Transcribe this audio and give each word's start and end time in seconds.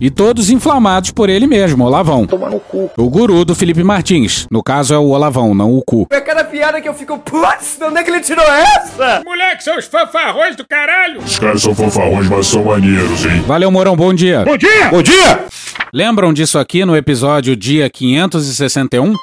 E 0.00 0.10
todos 0.10 0.48
inflamados 0.50 1.10
por 1.10 1.28
ele 1.28 1.46
mesmo, 1.46 1.84
Olavão. 1.84 2.26
Toma 2.26 2.48
no 2.48 2.60
cu. 2.60 2.90
O 2.96 3.10
guru 3.10 3.44
do 3.44 3.54
Felipe 3.54 3.82
Martins. 3.82 4.46
No 4.50 4.62
caso 4.62 4.94
é 4.94 4.98
o 4.98 5.08
Olavão, 5.08 5.54
não 5.54 5.74
o 5.76 5.82
cu. 5.82 6.06
É 6.10 6.20
cada 6.20 6.44
piada 6.44 6.80
que 6.80 6.88
eu 6.88 6.94
fico, 6.94 7.18
putz, 7.18 7.76
de 7.78 7.84
onde 7.84 7.98
é 7.98 8.02
que 8.04 8.10
ele 8.10 8.20
tirou 8.20 8.44
essa? 8.44 9.22
Moleque, 9.24 9.64
são 9.64 9.76
os 9.76 9.86
fanfarrões 9.86 10.54
do 10.56 10.66
caralho. 10.66 11.20
Os 11.20 11.38
caras 11.38 11.62
são 11.62 11.74
fanfarrões, 11.74 12.28
mas 12.28 12.46
são 12.46 12.64
maneiros, 12.64 13.24
hein? 13.24 13.42
Valeu, 13.46 13.70
Morão, 13.70 13.96
bom 13.96 14.14
dia. 14.14 14.44
Bom 14.44 14.56
dia! 14.56 14.88
Bom 14.90 15.02
dia! 15.02 15.46
Lembram 15.92 16.32
disso 16.32 16.58
aqui 16.58 16.84
no 16.84 16.96
episódio 16.96 17.56
dia 17.56 17.88
561? 17.90 19.14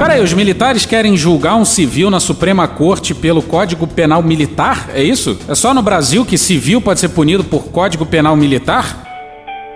Peraí, 0.00 0.22
os 0.22 0.32
militares 0.32 0.86
querem 0.86 1.14
julgar 1.14 1.56
um 1.56 1.64
civil 1.66 2.08
na 2.08 2.18
Suprema 2.18 2.66
Corte 2.66 3.14
pelo 3.14 3.42
Código 3.42 3.86
Penal 3.86 4.22
Militar? 4.22 4.88
É 4.94 5.02
isso? 5.02 5.38
É 5.46 5.54
só 5.54 5.74
no 5.74 5.82
Brasil 5.82 6.24
que 6.24 6.38
civil 6.38 6.80
pode 6.80 7.00
ser 7.00 7.10
punido 7.10 7.44
por 7.44 7.64
Código 7.64 8.06
Penal 8.06 8.34
Militar? 8.34 9.04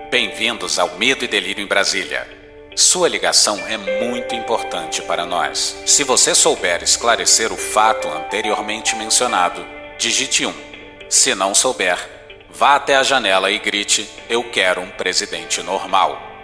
Bem-vindos 0.09 0.79
ao 0.79 0.97
Medo 0.97 1.23
e 1.23 1.27
Delírio 1.27 1.63
em 1.63 1.67
Brasília. 1.67 2.27
Sua 2.75 3.07
ligação 3.07 3.59
é 3.67 3.77
muito 3.77 4.33
importante 4.33 4.99
para 5.03 5.27
nós. 5.27 5.77
Se 5.85 6.03
você 6.03 6.33
souber 6.33 6.81
esclarecer 6.81 7.53
o 7.53 7.55
fato 7.55 8.07
anteriormente 8.07 8.95
mencionado, 8.95 9.63
digite 9.99 10.43
1. 10.43 10.53
Se 11.07 11.35
não 11.35 11.53
souber, 11.53 11.99
vá 12.49 12.77
até 12.77 12.95
a 12.95 13.03
janela 13.03 13.51
e 13.51 13.59
grite: 13.59 14.09
Eu 14.27 14.43
quero 14.43 14.81
um 14.81 14.89
presidente 14.89 15.61
normal. 15.61 16.34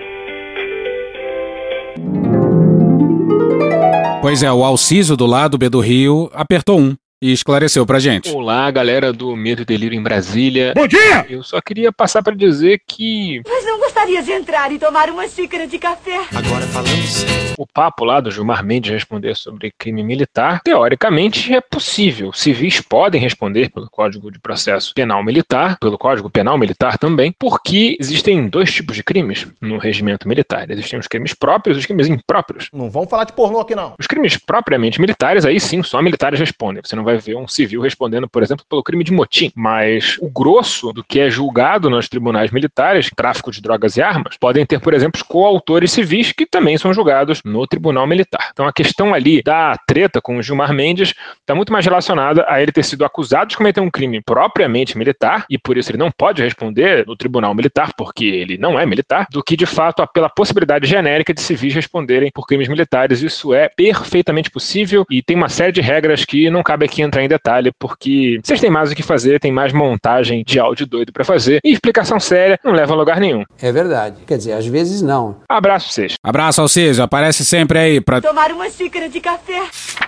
Pois 4.21 4.44
é, 4.44 4.52
o 4.52 4.63
Alciso 4.63 5.17
do 5.17 5.26
lado 5.26 5.58
B 5.58 5.67
do 5.67 5.80
Rio 5.80 6.30
apertou 6.34 6.80
um 6.80 6.95
e 7.21 7.31
esclareceu 7.31 7.85
pra 7.85 7.99
gente. 7.99 8.31
Olá, 8.31 8.70
galera 8.71 9.13
do 9.13 9.35
Medo 9.35 9.62
e 9.62 9.66
Delírio 9.66 9.95
em 9.98 10.02
Brasília. 10.02 10.73
Bom 10.75 10.88
dia! 10.88 11.23
Eu 11.29 11.43
só 11.43 11.62
queria 11.62 11.91
passar 11.91 12.23
pra 12.23 12.34
dizer 12.34 12.81
que 12.88 13.41
Mas 13.48 13.63
não 13.63 13.79
gostaria 13.79 14.23
de 14.23 14.31
entrar 14.31 14.71
e 14.71 14.79
tomar 14.79 15.07
uma 15.09 15.27
xícara 15.27 15.67
de 15.67 15.77
café? 15.77 16.21
Agora 16.34 16.65
falamos. 16.68 17.23
o 17.57 17.68
papo 17.68 18.04
lá 18.04 18.20
do 18.20 18.31
Gilmar 18.31 18.65
Mendes 18.65 18.91
responder 18.91 19.35
sobre 19.35 19.71
crime 19.77 20.01
militar, 20.04 20.62
teoricamente 20.63 21.54
é 21.54 21.62
possível. 21.62 22.34
Civis 22.34 22.81
podem 22.81 23.21
responder 23.21 23.70
pelo 23.70 23.87
Código 23.87 24.31
de 24.31 24.40
Processo 24.40 24.91
Penal 24.96 25.24
Militar, 25.24 25.77
pelo 25.79 25.99
Código 25.99 26.27
Penal 26.27 26.57
Militar 26.57 26.98
também, 26.98 27.31
porque 27.37 27.96
existem 27.99 28.48
dois 28.48 28.74
tipos 28.74 28.96
de 28.96 29.03
crimes 29.03 29.46
no 29.62 29.77
regimento 29.77 30.27
militar. 30.27 30.71
Existem 30.71 30.98
os 30.98 31.07
crimes 31.07 31.35
próprios 31.35 31.77
e 31.77 31.81
os 31.81 31.85
crimes 31.85 32.07
impróprios. 32.07 32.68
Não 32.74 32.90
vamos 32.90 33.12
falar 33.12 33.26
de 33.26 33.34
pornô 33.34 33.59
aqui, 33.59 33.76
não. 33.76 33.93
Os 33.99 34.07
crimes 34.07 34.37
propriamente 34.37 34.99
militares, 34.99 35.46
aí 35.46 35.59
sim, 35.59 35.84
só 35.84 36.01
militares 36.01 36.40
respondem. 36.40 36.81
Você 36.84 36.96
não 36.96 37.03
vai 37.03 37.10
ver 37.17 37.35
um 37.35 37.48
civil 37.48 37.81
respondendo, 37.81 38.29
por 38.29 38.43
exemplo, 38.43 38.65
pelo 38.70 38.84
crime 38.84 39.04
de 39.04 39.12
motim. 39.12 39.51
Mas 39.55 40.17
o 40.20 40.29
grosso 40.29 40.91
do 40.93 41.04
que 41.04 41.20
é 41.20 41.29
julgado 41.29 41.90
nos 41.90 42.07
tribunais 42.07 42.51
militares, 42.51 43.09
tráfico 43.15 43.51
de 43.51 43.62
drogas 43.62 43.98
e 43.98 44.01
armas, 44.01 44.37
podem 44.40 44.65
ter, 44.65 44.79
por 44.79 44.93
exemplo, 44.93 45.23
coautores 45.26 45.91
civis 45.91 46.31
que 46.31 46.45
também 46.45 46.77
são 46.77 46.93
julgados 46.93 47.41
no 47.43 47.65
tribunal 47.68 48.07
militar. 48.07 48.49
Então 48.51 48.65
a 48.65 48.73
questão 48.73 49.13
ali 49.13 49.41
da 49.41 49.77
treta 49.87 50.21
com 50.21 50.37
o 50.37 50.41
Gilmar 50.41 50.73
Mendes 50.73 51.13
está 51.40 51.55
muito 51.55 51.71
mais 51.71 51.85
relacionada 51.85 52.45
a 52.48 52.62
ele 52.62 52.71
ter 52.71 52.84
sido 52.84 53.05
acusado 53.05 53.49
de 53.49 53.57
cometer 53.57 53.81
um 53.81 53.90
crime 53.90 54.21
propriamente 54.21 54.98
militar, 54.98 55.46
e 55.49 55.57
por 55.57 55.77
isso 55.77 55.91
ele 55.91 55.98
não 55.98 56.12
pode 56.12 56.41
responder 56.41 57.05
no 57.05 57.15
tribunal 57.15 57.53
militar, 57.53 57.91
porque 57.98 58.25
ele 58.25 58.57
não 58.57 58.79
é 58.79 58.85
militar, 58.85 59.27
do 59.31 59.43
que 59.43 59.55
de 59.55 59.65
fato 59.65 60.05
pela 60.13 60.29
possibilidade 60.29 60.87
genérica 60.87 61.34
de 61.34 61.41
civis 61.41 61.73
responderem 61.73 62.31
por 62.34 62.46
crimes 62.46 62.68
militares. 62.68 63.21
Isso 63.21 63.53
é 63.53 63.70
perfeitamente 63.70 64.50
possível 64.50 65.06
e 65.09 65.22
tem 65.22 65.35
uma 65.35 65.50
série 65.50 65.72
de 65.72 65.81
regras 65.81 66.25
que 66.25 66.50
não 66.50 66.63
cabe 66.63 66.85
aqui 66.85 67.00
entrar 67.02 67.24
em 67.24 67.28
detalhe, 67.28 67.72
porque 67.78 68.40
vocês 68.44 68.59
têm 68.59 68.69
mais 68.69 68.91
o 68.91 68.96
que 68.96 69.03
fazer, 69.03 69.40
tem 69.40 69.52
mais 69.52 69.74
montagem 69.74 70.44
de 70.46 70.59
áudio 70.59 70.85
doido 70.85 71.12
para 71.12 71.24
fazer, 71.24 71.59
e 71.63 71.72
explicação 71.72 72.19
séria 72.19 72.59
não 72.63 72.72
leva 72.74 72.94
a 72.94 72.96
lugar 72.96 73.19
nenhum. 73.19 73.44
É 73.62 73.72
verdade. 73.72 74.18
Quer 74.25 74.38
dizer, 74.38 74.53
às 74.53 74.66
vezes 74.66 75.02
não. 75.02 75.38
Abraço 75.50 75.85
pra 75.88 75.94
vocês. 75.94 76.13
Abraço, 76.24 76.62
Alciso. 76.62 77.03
Aparece 77.03 77.44
sempre 77.46 77.80
aí 77.80 78.02
pra. 78.02 78.22
Tomar 78.22 78.52
uma 78.52 78.69
xícara 78.69 79.09
de 79.09 79.19
café? 79.19 79.62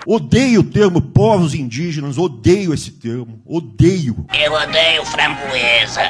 Odeio 0.06 0.60
o 0.60 0.64
termo 0.64 1.00
povos 1.00 1.54
indígenas, 1.54 2.18
odeio 2.18 2.74
esse 2.74 2.90
termo, 2.90 3.40
odeio. 3.46 4.16
Eu 4.34 4.52
odeio 4.52 5.04
framboesa. 5.06 6.02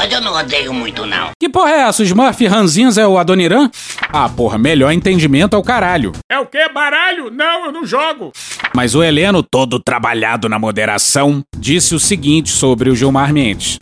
Mas 0.00 0.10
eu 0.10 0.20
não 0.22 0.32
odeio 0.32 0.72
muito, 0.72 1.04
não. 1.04 1.28
Que 1.38 1.46
porra 1.46 1.72
é 1.72 1.80
essa? 1.80 2.00
O 2.00 2.06
Smurf 2.06 2.46
Ranzinhos 2.46 2.96
é 2.96 3.06
o 3.06 3.18
Adoniran? 3.18 3.70
Ah, 4.10 4.30
porra, 4.30 4.56
melhor 4.56 4.90
entendimento 4.92 5.54
é 5.54 5.58
o 5.58 5.62
caralho. 5.62 6.12
É 6.26 6.38
o 6.38 6.46
quê? 6.46 6.70
Baralho? 6.72 7.30
Não, 7.30 7.66
eu 7.66 7.72
não 7.72 7.84
jogo. 7.84 8.32
Mas 8.74 8.94
o 8.94 9.02
Heleno, 9.02 9.42
todo 9.42 9.78
trabalhado 9.78 10.48
na 10.48 10.58
moderação, 10.58 11.42
disse 11.54 11.94
o 11.94 12.00
seguinte 12.00 12.48
sobre 12.48 12.88
o 12.88 12.96
Gilmar 12.96 13.30
Mendes. 13.30 13.78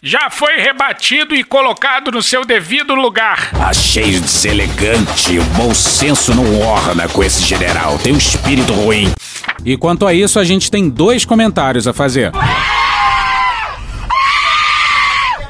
Já 0.00 0.30
foi 0.30 0.60
rebatido 0.60 1.34
e 1.34 1.42
colocado 1.42 2.12
no 2.12 2.22
seu 2.22 2.44
devido 2.44 2.94
lugar. 2.94 3.50
Achei 3.66 4.20
deselegante. 4.20 5.36
O 5.40 5.44
bom 5.56 5.74
senso 5.74 6.32
não 6.32 6.60
orna 6.60 7.08
com 7.08 7.24
esse 7.24 7.42
general. 7.42 7.98
Tem 7.98 8.12
um 8.12 8.18
espírito 8.18 8.72
ruim. 8.72 9.12
E 9.64 9.76
quanto 9.76 10.06
a 10.06 10.14
isso, 10.14 10.38
a 10.38 10.44
gente 10.44 10.70
tem 10.70 10.88
dois 10.88 11.24
comentários 11.24 11.88
a 11.88 11.92
fazer. 11.92 12.30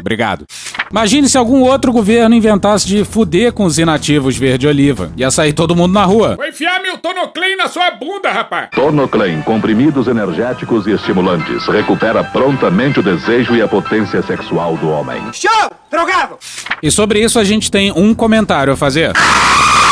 Obrigado. 0.04 0.44
Imagine 0.90 1.26
se 1.30 1.38
algum 1.38 1.62
outro 1.62 1.90
governo 1.90 2.34
inventasse 2.34 2.86
de 2.86 3.02
fuder 3.06 3.54
com 3.54 3.64
os 3.64 3.78
inativos 3.78 4.36
verde-oliva. 4.36 5.10
Ia 5.16 5.30
sair 5.30 5.54
todo 5.54 5.74
mundo 5.74 5.94
na 5.94 6.04
rua. 6.04 6.36
Vou 6.36 6.46
enfiar 6.46 6.82
meu 6.82 6.98
tonoclein 6.98 7.56
na 7.56 7.68
sua 7.68 7.90
bunda, 7.92 8.30
rapaz. 8.30 8.68
Tonoclen, 8.74 9.40
comprimidos 9.40 10.06
energéticos 10.06 10.86
e 10.86 10.90
estimulantes. 10.90 11.66
Recupera 11.66 12.22
prontamente 12.22 13.00
o 13.00 13.02
desejo 13.02 13.56
e 13.56 13.62
a 13.62 13.66
potência 13.66 14.22
sexual 14.22 14.76
do 14.76 14.90
homem. 14.90 15.22
Show! 15.32 15.72
Drogado! 15.90 16.36
E 16.82 16.90
sobre 16.90 17.24
isso 17.24 17.38
a 17.38 17.44
gente 17.44 17.70
tem 17.70 17.90
um 17.90 18.12
comentário 18.14 18.74
a 18.74 18.76
fazer. 18.76 19.10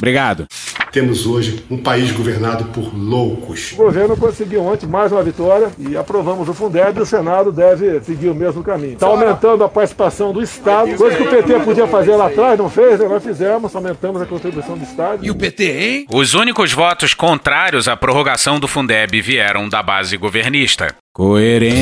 Obrigado. 0.02 0.48
Temos 0.90 1.26
hoje 1.26 1.64
um 1.70 1.78
país 1.78 2.10
governado 2.10 2.64
por 2.64 2.92
loucos. 2.92 3.70
O 3.74 3.76
governo 3.76 4.16
conseguiu 4.16 4.60
ontem 4.60 4.84
mais 4.84 5.12
uma 5.12 5.22
vitória 5.22 5.68
e 5.78 5.96
aprovamos 5.96 6.48
o 6.48 6.54
Fundeb 6.54 6.98
e 6.98 7.02
o 7.02 7.06
Senado 7.06 7.52
deve 7.52 8.00
seguir 8.00 8.28
o 8.28 8.34
mesmo 8.34 8.64
caminho. 8.64 8.94
Está 8.94 9.06
aumentando 9.06 9.62
a 9.62 9.68
participação 9.68 10.32
do 10.32 10.42
Estado, 10.42 10.92
coisa 10.96 11.16
que 11.16 11.22
o 11.22 11.30
PT 11.30 11.60
podia 11.60 11.86
fazer 11.86 12.16
lá 12.16 12.26
atrás, 12.26 12.58
não 12.58 12.68
fez, 12.68 12.98
né? 12.98 13.06
nós 13.06 13.22
fizemos, 13.22 13.76
aumentamos 13.76 14.20
a 14.20 14.26
contribuição 14.26 14.76
do 14.76 14.82
Estado. 14.82 15.24
E 15.24 15.30
o 15.30 15.36
PT, 15.36 15.64
hein? 15.64 16.04
Os 16.12 16.34
únicos 16.34 16.72
votos 16.72 17.14
contrários 17.14 17.86
à 17.86 17.96
prorrogação 17.96 18.58
do 18.58 18.66
Fundeb 18.66 19.22
vieram 19.22 19.69
da 19.69 19.84
base 19.84 20.16
governista. 20.16 20.96
Coerência 21.14 21.76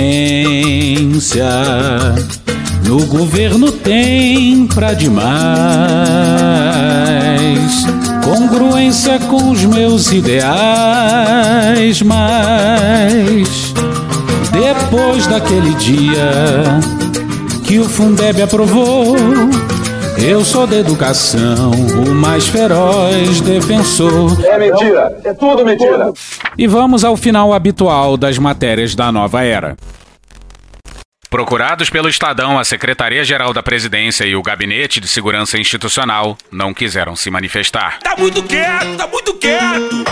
no 2.86 3.06
governo 3.06 3.72
tem 3.72 4.66
pra 4.66 4.92
demais. 4.92 5.30
Congruência 8.24 9.18
com 9.20 9.50
os 9.50 9.64
meus 9.64 10.12
ideais, 10.12 10.50
mas 12.02 13.72
depois 14.52 15.26
daquele 15.26 15.74
dia 15.74 16.80
que 17.64 17.78
o 17.78 17.84
Fundeb 17.88 18.42
aprovou, 18.42 19.16
eu 20.18 20.44
sou 20.44 20.66
da 20.66 20.76
educação, 20.76 21.70
o 22.06 22.14
mais 22.14 22.46
feroz 22.46 23.40
defensor. 23.40 24.36
É 24.44 24.58
mentira, 24.58 25.16
é 25.24 25.32
tudo 25.32 25.64
mentira. 25.64 26.12
E 26.58 26.66
vamos 26.66 27.04
ao 27.04 27.16
final 27.16 27.54
habitual 27.54 28.16
das 28.16 28.38
matérias 28.38 28.94
da 28.94 29.10
nova 29.10 29.42
era. 29.42 29.76
Procurados 31.30 31.88
pelo 31.88 32.08
Estadão, 32.08 32.58
a 32.58 32.64
Secretaria-Geral 32.64 33.52
da 33.52 33.62
Presidência 33.62 34.24
e 34.24 34.34
o 34.34 34.42
Gabinete 34.42 34.98
de 34.98 35.06
Segurança 35.06 35.56
Institucional 35.56 36.36
não 36.50 36.74
quiseram 36.74 37.14
se 37.14 37.30
manifestar. 37.30 38.00
Tá 38.00 38.16
muito 38.18 38.42
quieto, 38.42 38.96
tá 38.96 39.06
muito 39.06 39.34
quieto. 39.34 40.04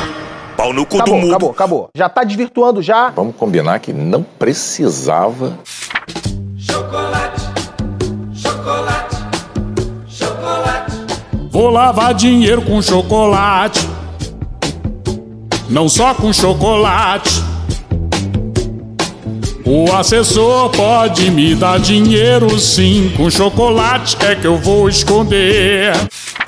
Pau 0.56 0.72
no 0.72 0.86
cu 0.86 0.98
do 0.98 1.02
Acabou, 1.02 1.20
mundo. 1.20 1.30
acabou, 1.30 1.50
acabou. 1.50 1.88
Já 1.92 2.08
tá 2.08 2.22
desvirtuando 2.22 2.80
já. 2.80 3.10
Vamos 3.10 3.34
combinar 3.34 3.80
que 3.80 3.92
não 3.92 4.22
precisava. 4.22 5.58
Vou 11.50 11.70
lavar 11.70 12.14
dinheiro 12.14 12.62
com 12.62 12.80
chocolate. 12.80 13.80
Não 15.68 15.88
só 15.88 16.14
com 16.14 16.32
chocolate. 16.32 17.57
O 19.70 19.92
assessor 19.92 20.70
pode 20.70 21.30
me 21.30 21.54
dar 21.54 21.78
dinheiro 21.78 22.58
sim, 22.58 23.12
com 23.14 23.28
chocolate 23.28 24.16
é 24.24 24.34
que 24.34 24.46
eu 24.46 24.56
vou 24.56 24.88
esconder. 24.88 25.92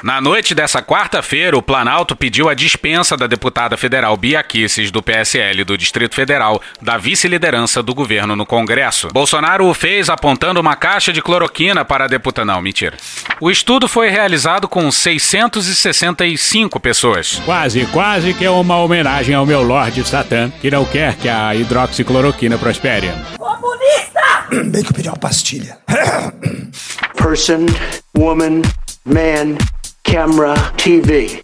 Na 0.02 0.18
noite 0.18 0.54
dessa 0.54 0.80
quarta-feira, 0.80 1.56
o 1.58 1.62
Planalto 1.62 2.16
pediu 2.16 2.48
a 2.48 2.54
dispensa 2.54 3.18
da 3.18 3.26
deputada 3.26 3.76
federal 3.76 4.16
Bia 4.16 4.42
Kicis, 4.42 4.90
do 4.90 5.02
PSL 5.02 5.62
do 5.62 5.76
Distrito 5.76 6.14
Federal, 6.14 6.60
da 6.80 6.96
vice-liderança 6.96 7.82
do 7.82 7.94
governo 7.94 8.34
no 8.34 8.46
Congresso. 8.46 9.08
Bolsonaro 9.12 9.66
o 9.66 9.74
fez 9.74 10.08
apontando 10.08 10.58
uma 10.58 10.74
caixa 10.74 11.12
de 11.12 11.20
cloroquina 11.20 11.84
para 11.84 12.04
a 12.04 12.08
deputada. 12.08 12.46
Não, 12.46 12.62
mentira. 12.62 12.96
O 13.40 13.50
estudo 13.50 13.86
foi 13.86 14.08
realizado 14.08 14.66
com 14.66 14.90
665 14.90 16.80
pessoas. 16.80 17.40
Quase, 17.44 17.84
quase 17.86 18.32
que 18.32 18.44
é 18.44 18.50
uma 18.50 18.78
homenagem 18.78 19.34
ao 19.34 19.44
meu 19.44 19.62
Lorde 19.62 20.02
Satã, 20.08 20.50
que 20.62 20.70
não 20.70 20.86
quer 20.86 21.16
que 21.16 21.28
a 21.28 21.54
hidroxicloroquina 21.54 22.56
prospere. 22.56 23.10
Comunista! 23.36 24.46
Bem 24.70 24.82
que 24.82 24.90
eu 24.90 24.94
pedi 24.94 25.08
uma 25.08 25.18
pastilha. 25.18 25.78
Person, 27.16 27.66
woman, 28.16 28.62
man, 29.04 29.58
camera, 30.10 30.54
TV. 30.76 31.40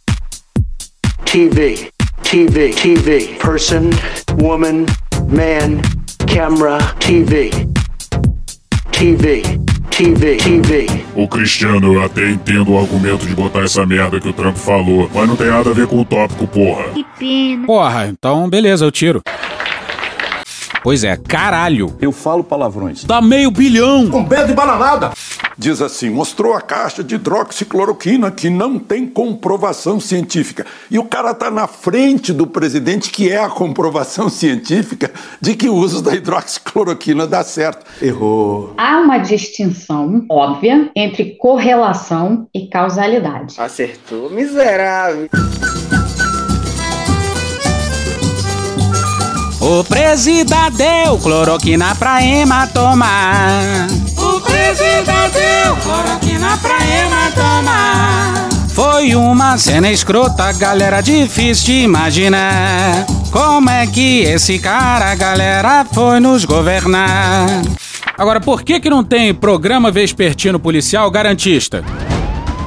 TV, 1.25 1.89
TV, 2.25 2.71
TV. 2.71 3.39
Person, 3.39 3.91
woman, 4.43 4.87
man, 5.29 5.81
camera, 6.27 6.79
TV. 6.99 7.51
TV, 8.91 9.43
TV, 9.91 10.37
TV. 10.39 10.87
Ô 11.15 11.29
Cristiano, 11.29 11.95
eu 11.95 12.03
até 12.03 12.29
entendo 12.29 12.73
o 12.73 12.79
argumento 12.81 13.25
de 13.25 13.37
botar 13.37 13.61
essa 13.61 13.87
merda 13.87 14.19
que 14.19 14.29
o 14.29 14.33
Trump 14.33 14.57
falou, 14.57 15.09
mas 15.15 15.29
não 15.29 15.37
tem 15.37 15.47
nada 15.47 15.71
a 15.71 15.73
ver 15.73 15.87
com 15.87 16.01
o 16.01 16.05
tópico, 16.05 16.49
porra. 16.49 16.87
Porra, 17.65 18.07
então 18.09 18.51
beleza, 18.51 18.85
eu 18.85 18.91
tiro. 18.91 19.23
Pois 20.83 21.05
é, 21.05 21.17
caralho. 21.17 21.97
Eu 22.01 22.13
falo 22.13 22.45
palavrões. 22.45 23.05
Dá 23.05 23.21
meio 23.21 23.51
bilhão. 23.51 24.09
Com 24.09 24.25
belo 24.25 24.47
de 24.47 24.55
bananada. 24.55 25.13
Diz 25.59 25.81
assim: 25.81 26.11
mostrou 26.11 26.53
a 26.53 26.61
caixa 26.61 27.03
de 27.03 27.15
hidroxicloroquina 27.15 28.31
que 28.31 28.51
não 28.51 28.79
tem 28.79 29.07
comprovação 29.07 29.99
científica. 29.99 30.67
E 30.91 30.99
o 30.99 31.05
cara 31.05 31.33
tá 31.33 31.51
na 31.51 31.67
frente 31.67 32.33
do 32.33 32.47
presidente, 32.47 33.11
que 33.11 33.31
é 33.31 33.39
a 33.43 33.49
comprovação 33.49 34.29
científica 34.29 35.11
de 35.41 35.55
que 35.55 35.69
o 35.69 35.75
uso 35.75 36.03
da 36.03 36.15
hidroxicloroquina 36.15 37.27
dá 37.27 37.43
certo. 37.43 37.87
Errou. 38.03 38.75
Há 38.77 38.99
uma 38.99 39.19
distinção 39.19 40.25
óbvia 40.31 40.91
entre 40.95 41.37
correlação 41.37 42.47
e 42.55 42.69
causalidade. 42.69 43.55
Acertou, 43.59 44.29
miserável. 44.31 45.29
O 49.59 49.83
presida 49.85 50.71
deu 50.71 51.19
cloroquina 51.19 51.95
pra 51.97 52.21
hematomar. 54.67 54.73
O 54.73 54.75
presida 54.75 55.29
deu 55.29 55.77
cloroquina 55.77 56.57
pra 56.59 56.77
hematomar. 56.85 58.49
Foi 58.75 59.15
uma 59.15 59.57
cena 59.57 59.91
escrota, 59.91 60.53
galera, 60.53 61.01
difícil 61.01 61.67
de 61.67 61.73
imaginar. 61.83 63.07
Como 63.31 63.71
é 63.71 63.87
que 63.87 64.21
esse 64.21 64.59
cara, 64.59 65.15
galera, 65.15 65.85
foi 65.85 66.21
nos 66.21 66.45
governar? 66.45 67.47
Agora, 68.19 68.41
por 68.41 68.63
que 68.63 68.81
que 68.81 68.91
não 68.91 69.05
tem 69.05 69.33
programa 69.35 69.91
vespertino 69.91 70.59
policial 70.59 71.11
garantista? 71.11 71.85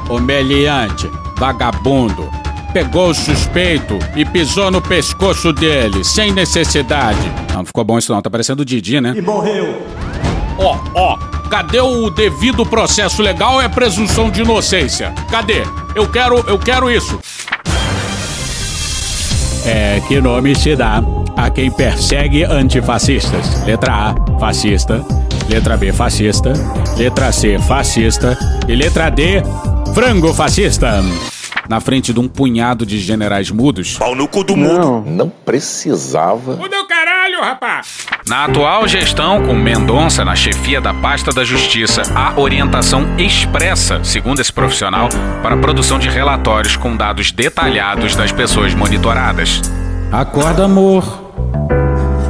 Humilhante, 0.08 1.08
vagabundo, 1.36 2.28
pegou 2.72 3.10
o 3.10 3.14
suspeito 3.14 3.98
e 4.16 4.24
pisou 4.24 4.70
no 4.70 4.80
pescoço 4.80 5.52
dele, 5.52 6.04
sem 6.04 6.32
necessidade. 6.32 7.20
Não 7.54 7.64
ficou 7.64 7.84
bom 7.84 7.98
isso 7.98 8.12
não, 8.12 8.20
tá 8.22 8.30
parecendo 8.30 8.62
o 8.62 8.64
Didi, 8.64 9.00
né? 9.00 9.12
E 9.16 9.20
morreu. 9.20 9.86
Ó, 10.62 10.78
ó, 10.94 11.16
cadê 11.48 11.80
o 11.80 12.10
devido 12.10 12.66
processo 12.66 13.22
legal 13.22 13.58
a 13.58 13.68
presunção 13.68 14.30
de 14.30 14.42
inocência? 14.42 15.14
Cadê? 15.30 15.62
Eu 15.94 16.06
quero, 16.10 16.44
eu 16.46 16.58
quero 16.58 16.90
isso. 16.90 17.18
É, 19.64 20.00
que 20.06 20.20
nome 20.20 20.54
se 20.54 20.76
dá 20.76 21.02
a 21.34 21.48
quem 21.48 21.70
persegue 21.70 22.44
antifascistas? 22.44 23.64
Letra 23.64 24.10
A, 24.10 24.38
fascista. 24.38 25.02
Letra 25.48 25.78
B, 25.78 25.92
fascista. 25.92 26.52
Letra 26.98 27.32
C, 27.32 27.58
fascista. 27.58 28.38
E 28.68 28.74
letra 28.74 29.08
D, 29.08 29.42
frango 29.94 30.34
fascista. 30.34 31.02
Na 31.70 31.80
frente 31.80 32.12
de 32.12 32.20
um 32.20 32.28
punhado 32.28 32.84
de 32.84 32.98
generais 32.98 33.50
mudos. 33.50 33.96
Pau 33.96 34.14
no 34.14 34.28
cu 34.28 34.44
do 34.44 34.56
mundo. 34.56 35.04
Não 35.06 35.28
precisava. 35.28 36.58
O 36.62 36.68
meu 37.40 37.48
rapaz! 37.48 38.06
Na 38.28 38.44
atual 38.44 38.86
gestão, 38.86 39.42
com 39.42 39.54
Mendonça 39.54 40.24
na 40.24 40.36
chefia 40.36 40.80
da 40.80 40.92
pasta 40.92 41.32
da 41.32 41.42
Justiça, 41.42 42.02
há 42.14 42.38
orientação 42.38 43.06
expressa, 43.18 44.04
segundo 44.04 44.40
esse 44.40 44.52
profissional, 44.52 45.08
para 45.42 45.54
a 45.54 45.58
produção 45.58 45.98
de 45.98 46.08
relatórios 46.08 46.76
com 46.76 46.94
dados 46.94 47.32
detalhados 47.32 48.14
das 48.14 48.30
pessoas 48.30 48.74
monitoradas. 48.74 49.62
Acorda, 50.12 50.66
amor. 50.66 51.32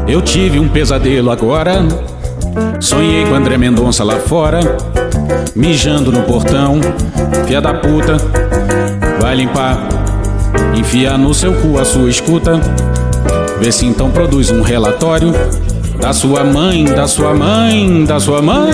Eu 0.06 0.22
tive 0.22 0.60
um 0.60 0.68
pesadelo 0.68 1.30
agora. 1.30 1.82
Sonhei 2.80 3.24
com 3.26 3.34
André 3.34 3.58
Mendonça 3.58 4.04
lá 4.04 4.16
fora, 4.16 4.60
mijando 5.56 6.12
no 6.12 6.22
portão. 6.22 6.80
Fia 7.46 7.60
da 7.60 7.74
puta, 7.74 8.16
vai 9.20 9.34
limpar, 9.34 9.76
enfia 10.74 11.18
no 11.18 11.34
seu 11.34 11.52
cu 11.54 11.78
a 11.78 11.84
sua 11.84 12.08
escuta. 12.08 12.60
Vê 13.60 13.70
se 13.70 13.84
então 13.84 14.10
produz 14.10 14.50
um 14.50 14.62
relatório 14.62 15.32
da 16.00 16.14
sua 16.14 16.42
mãe, 16.42 16.84
da 16.86 17.06
sua 17.06 17.34
mãe, 17.34 18.04
da 18.04 18.18
sua 18.18 18.40
mãe. 18.40 18.72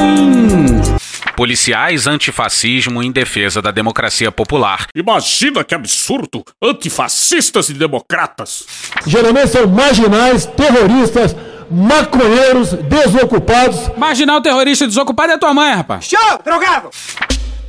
Policiais 1.37 2.07
antifascismo 2.07 3.03
em 3.03 3.11
defesa 3.11 3.61
da 3.61 3.73
democracia 3.73 4.31
popular. 4.31 4.87
Imagina 4.95 5.65
que 5.65 5.75
absurdo! 5.75 6.45
Antifascistas 6.63 7.69
e 7.69 7.75
democratas! 7.75 8.65
Geralmente 9.05 9.49
são 9.49 9.67
marginais, 9.67 10.47
terroristas, 10.47 11.35
maconheiros, 11.69 12.73
desocupados. 12.73 13.91
Marginal 13.99 14.41
terrorista 14.41 14.87
desocupado 14.87 15.33
é 15.33 15.37
tua 15.39 15.53
mãe, 15.53 15.75
rapaz. 15.75 16.05
Show, 16.05 16.41
drogado! 16.45 16.91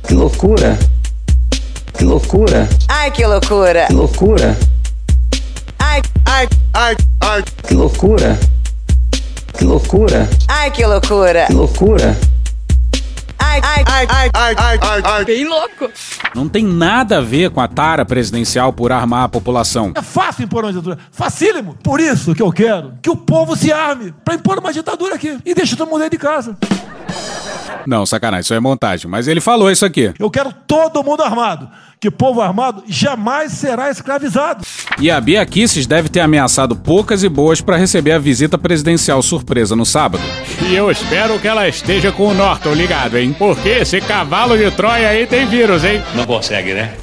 Que 0.06 0.14
loucura. 0.14 0.78
Que 1.98 2.04
loucura. 2.04 2.68
Ai, 2.88 3.10
que 3.10 3.26
loucura. 3.26 3.86
Que 3.88 3.92
loucura. 3.92 4.56
Ai, 5.88 6.02
ai, 6.26 6.48
ai, 6.74 6.96
ai. 7.22 7.44
Que 7.66 7.72
loucura. 7.72 8.38
Que 9.56 9.64
loucura. 9.64 10.28
Ai, 10.46 10.70
que 10.70 10.84
loucura. 10.84 11.46
Que 11.46 11.54
loucura. 11.54 12.14
Ai, 13.38 13.58
ai, 13.64 13.84
ai, 13.86 14.06
ai, 14.10 14.30
ai, 14.34 14.54
ai, 14.58 14.78
ai, 14.82 15.02
ai. 15.02 15.24
Bem 15.24 15.48
louco. 15.48 15.90
Não 16.34 16.46
tem 16.46 16.62
nada 16.62 17.18
a 17.18 17.20
ver 17.22 17.48
com 17.50 17.60
a 17.62 17.66
tara 17.66 18.04
presidencial 18.04 18.70
por 18.70 18.92
armar 18.92 19.24
a 19.24 19.28
população. 19.30 19.92
É 19.94 20.02
fácil 20.02 20.44
impor 20.44 20.62
uma 20.62 20.72
ditadura. 20.72 20.98
Facílimo. 21.10 21.74
Por 21.82 22.00
isso 22.00 22.34
que 22.34 22.42
eu 22.42 22.52
quero 22.52 22.92
que 23.00 23.08
o 23.08 23.16
povo 23.16 23.56
se 23.56 23.72
arme 23.72 24.12
para 24.22 24.34
impor 24.34 24.58
uma 24.58 24.72
ditadura 24.72 25.14
aqui. 25.14 25.38
E 25.42 25.54
deixa 25.54 25.74
todo 25.74 25.88
mundo 25.88 26.00
dentro 26.00 26.18
de 26.18 26.22
casa. 26.22 26.54
Não, 27.86 28.04
sacanagem, 28.04 28.42
isso 28.42 28.52
é 28.52 28.60
montagem. 28.60 29.10
Mas 29.10 29.26
ele 29.26 29.40
falou 29.40 29.70
isso 29.70 29.86
aqui. 29.86 30.12
Eu 30.18 30.30
quero 30.30 30.52
todo 30.66 31.02
mundo 31.02 31.22
armado. 31.22 31.66
Que 32.00 32.10
povo 32.10 32.40
armado 32.40 32.84
jamais 32.86 33.52
será 33.52 33.90
escravizado. 33.90 34.64
E 35.00 35.10
a 35.10 35.20
Bia 35.20 35.44
Kisses 35.44 35.86
deve 35.86 36.08
ter 36.08 36.20
ameaçado 36.20 36.76
poucas 36.76 37.24
e 37.24 37.28
boas 37.28 37.60
para 37.60 37.76
receber 37.76 38.12
a 38.12 38.18
visita 38.18 38.56
presidencial 38.56 39.20
surpresa 39.20 39.74
no 39.74 39.84
sábado. 39.84 40.22
E 40.68 40.74
eu 40.74 40.90
espero 40.90 41.38
que 41.40 41.48
ela 41.48 41.68
esteja 41.68 42.12
com 42.12 42.28
o 42.28 42.34
Norton 42.34 42.72
ligado, 42.72 43.18
hein? 43.18 43.34
Porque 43.36 43.68
esse 43.68 44.00
cavalo 44.00 44.56
de 44.56 44.70
Troia 44.70 45.08
aí 45.08 45.26
tem 45.26 45.46
vírus, 45.46 45.84
hein? 45.84 46.00
Não 46.14 46.24
consegue, 46.24 46.72
né? 46.72 46.94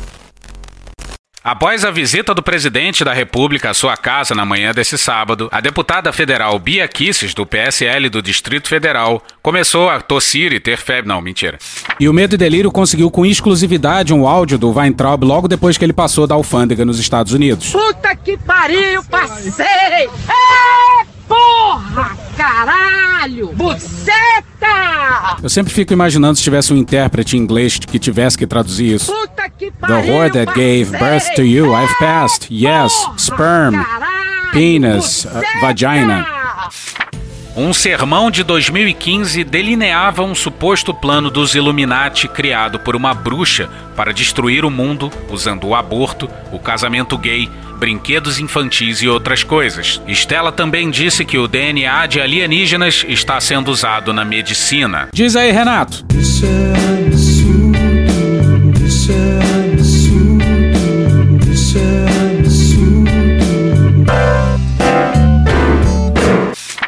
Após 1.45 1.85
a 1.85 1.91
visita 1.91 2.33
do 2.33 2.41
presidente 2.41 3.03
da 3.03 3.13
República 3.13 3.69
à 3.69 3.73
sua 3.75 3.95
casa 3.95 4.33
na 4.33 4.43
manhã 4.43 4.71
desse 4.73 4.97
sábado, 4.97 5.47
a 5.51 5.61
deputada 5.61 6.11
federal 6.11 6.57
Bia 6.57 6.87
Kisses, 6.87 7.35
do 7.35 7.45
PSL 7.45 8.09
do 8.09 8.19
Distrito 8.19 8.67
Federal, 8.67 9.21
começou 9.43 9.87
a 9.87 10.01
tossir 10.01 10.51
e 10.51 10.59
ter 10.59 10.79
febre. 10.79 11.07
Não, 11.07 11.21
mentira. 11.21 11.59
E 11.99 12.09
o 12.09 12.13
Medo 12.13 12.33
e 12.33 12.37
Delírio 12.39 12.71
conseguiu 12.71 13.11
com 13.11 13.23
exclusividade 13.23 14.11
um 14.11 14.27
áudio 14.27 14.57
do 14.57 14.71
Weintraub 14.71 15.23
logo 15.23 15.47
depois 15.47 15.77
que 15.77 15.85
ele 15.85 15.93
passou 15.93 16.25
da 16.25 16.33
alfândega 16.33 16.83
nos 16.83 16.97
Estados 16.97 17.31
Unidos. 17.31 17.69
Puta 17.69 18.15
que 18.15 18.35
pariu, 18.37 19.03
passei! 19.03 19.65
É, 19.67 21.05
porra, 21.27 22.17
caralho! 22.35 23.53
Buceta! 23.53 25.37
Eu 25.43 25.49
sempre 25.49 25.71
fico 25.71 25.93
imaginando 25.93 26.37
se 26.37 26.43
tivesse 26.43 26.73
um 26.73 26.77
intérprete 26.77 27.37
em 27.37 27.39
inglês 27.39 27.77
que 27.77 27.99
tivesse 27.99 28.35
que 28.35 28.47
traduzir 28.47 28.95
isso. 28.95 29.11
Puta 29.13 29.44
The 29.57 30.01
whore 30.01 30.29
that 30.33 30.53
gave 30.53 30.91
birth 30.91 31.33
to 31.35 31.43
you, 31.43 31.73
I've 31.73 31.95
passed. 31.97 32.51
Yes, 32.51 32.91
sperm, 33.17 33.85
penis, 34.51 35.25
uh, 35.25 35.41
vagina. 35.61 36.25
Um 37.55 37.73
sermão 37.73 38.29
de 38.29 38.43
2015 38.43 39.45
delineava 39.45 40.23
um 40.23 40.35
suposto 40.35 40.93
plano 40.93 41.29
dos 41.29 41.55
Illuminati 41.55 42.27
criado 42.27 42.79
por 42.79 42.97
uma 42.97 43.13
bruxa 43.13 43.69
para 43.95 44.11
destruir 44.11 44.65
o 44.65 44.69
mundo 44.69 45.09
usando 45.29 45.65
o 45.67 45.73
aborto, 45.73 46.29
o 46.51 46.59
casamento 46.59 47.17
gay, 47.17 47.49
brinquedos 47.79 48.41
infantis 48.41 49.01
e 49.01 49.07
outras 49.07 49.41
coisas. 49.41 50.01
Stella 50.05 50.51
também 50.51 50.89
disse 50.89 51.23
que 51.23 51.37
o 51.37 51.47
DNA 51.47 52.05
de 52.07 52.19
alienígenas 52.19 53.05
está 53.07 53.39
sendo 53.39 53.71
usado 53.71 54.11
na 54.11 54.25
medicina. 54.25 55.07
Diz 55.13 55.37
aí, 55.37 55.49
Renato. 55.51 56.03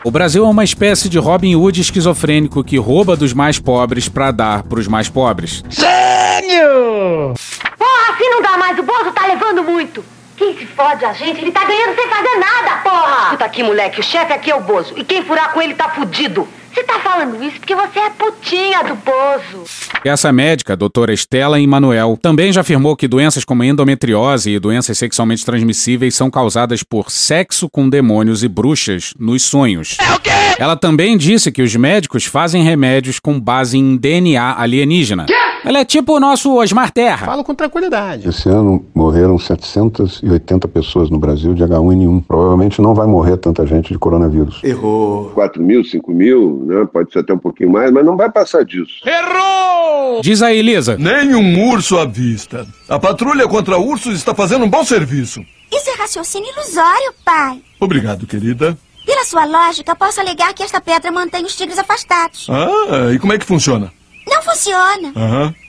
O 0.08 0.10
Brasil 0.10 0.46
é 0.46 0.48
uma 0.48 0.64
espécie 0.64 1.10
de 1.10 1.20
Robin 1.20 1.54
Hood 1.58 1.82
esquizofrênico 1.82 2.64
que 2.64 2.78
rouba 2.78 3.18
dos 3.18 3.34
mais 3.34 3.60
pobres 3.60 4.08
para 4.08 4.32
dar 4.32 4.64
pros 4.64 4.88
mais 4.88 5.10
pobres. 5.10 5.62
Gênio! 5.68 7.34
Porra, 7.78 8.14
assim 8.14 8.30
não 8.30 8.42
dá 8.42 8.58
mais, 8.58 8.80
o 8.80 8.84
Bozo 8.84 9.12
tá 9.12 9.28
levando 9.28 9.66
muito. 9.66 10.02
Quem 10.38 10.58
se 10.58 10.66
fode 10.66 11.04
a 11.04 11.12
gente, 11.12 11.42
ele 11.42 11.52
tá 11.52 11.66
ganhando 11.66 11.94
sem 11.94 12.08
fazer 12.08 12.38
nada, 12.38 12.78
porra! 12.84 13.24
Escuta 13.26 13.44
aqui, 13.44 13.64
moleque, 13.64 14.00
o 14.00 14.04
chefe 14.04 14.32
aqui 14.32 14.50
é 14.50 14.56
o 14.56 14.62
Bozo. 14.62 14.94
E 14.96 15.04
quem 15.04 15.26
furar 15.26 15.52
com 15.52 15.62
ele 15.62 15.74
tá 15.74 15.90
fudido. 15.90 16.48
Você 16.78 16.84
tá 16.84 17.00
falando 17.00 17.44
isso 17.44 17.58
porque 17.58 17.74
você 17.74 17.98
é 17.98 18.12
putinha 18.12 18.84
do 18.84 18.94
Bozo. 18.98 19.64
Essa 20.06 20.32
médica, 20.32 20.74
a 20.74 20.76
doutora 20.76 21.12
Estela 21.12 21.60
Emanuel, 21.60 22.20
também 22.22 22.54
já 22.54 22.62
afirmou 22.62 22.96
que 22.96 23.08
doenças 23.08 23.44
como 23.44 23.64
endometriose 23.64 24.52
e 24.52 24.60
doenças 24.60 24.96
sexualmente 24.96 25.44
transmissíveis 25.44 26.14
são 26.14 26.30
causadas 26.30 26.84
por 26.84 27.10
sexo 27.10 27.68
com 27.68 27.90
demônios 27.90 28.44
e 28.44 28.48
bruxas 28.48 29.16
nos 29.18 29.42
sonhos. 29.42 29.98
É 30.00 30.14
o 30.14 30.20
quê? 30.20 30.30
Ela 30.60 30.76
também 30.76 31.18
disse 31.18 31.52
que 31.52 31.64
os 31.64 31.76
médicos 31.76 32.26
fazem 32.26 32.62
remédios 32.62 33.20
com 33.20 33.40
base 33.40 33.76
em 33.76 33.98
DNA 33.98 34.62
alienígena. 34.62 35.26
Quê? 35.26 35.47
Ela 35.68 35.80
é 35.80 35.86
tipo 35.86 36.16
o 36.16 36.20
nosso 36.20 36.56
Osmar 36.56 36.92
Terra. 36.92 37.26
Falo 37.26 37.44
com 37.44 37.54
tranquilidade. 37.54 38.30
Esse 38.30 38.48
ano 38.48 38.86
morreram 38.96 39.38
780 39.38 40.66
pessoas 40.70 41.10
no 41.10 41.20
Brasil 41.20 41.54
de 41.54 41.62
H1N1. 41.62 42.24
Provavelmente 42.26 42.82
não 42.82 42.96
vai 42.96 43.06
morrer 43.06 43.36
tanta 43.36 43.68
gente 43.68 43.92
de 43.92 44.00
coronavírus. 44.00 44.64
Errou. 44.64 45.30
4 45.32 45.62
mil, 45.62 45.84
5 45.84 46.10
mil, 46.10 46.64
né? 46.66 46.88
Pode 46.94 47.12
ser 47.12 47.20
até 47.20 47.34
um 47.34 47.38
pouquinho 47.38 47.70
mais, 47.70 47.92
mas 47.92 48.06
não 48.06 48.16
vai 48.16 48.32
passar 48.32 48.64
disso. 48.64 48.94
Errou! 49.06 50.22
Diz 50.22 50.42
aí, 50.42 50.60
Elisa. 50.60 50.96
Nenhum 50.98 51.70
urso 51.70 51.98
à 51.98 52.06
vista. 52.06 52.66
A 52.88 52.98
patrulha 52.98 53.46
contra 53.46 53.78
ursos 53.78 54.14
está 54.14 54.34
fazendo 54.34 54.64
um 54.64 54.70
bom 54.70 54.86
serviço. 54.86 55.42
Isso 55.70 55.90
é 55.90 56.02
raciocínio 56.02 56.50
ilusório, 56.50 57.14
pai. 57.26 57.62
Obrigado, 57.78 58.26
querida. 58.26 58.78
Pela 59.06 59.26
sua 59.26 59.44
lógica, 59.44 59.94
posso 59.98 60.22
alegar 60.22 60.54
que 60.54 60.64
esta 60.64 60.80
pedra 60.80 61.12
mantém 61.12 61.44
os 61.44 61.58
tigres 61.58 61.78
afastados. 61.78 62.48
Ah, 62.50 63.12
e 63.14 63.20
como 63.20 63.34
é 63.34 63.38
que 63.38 63.46
funciona? 63.46 63.92
Não 64.28 64.42
funciona. 64.42 65.14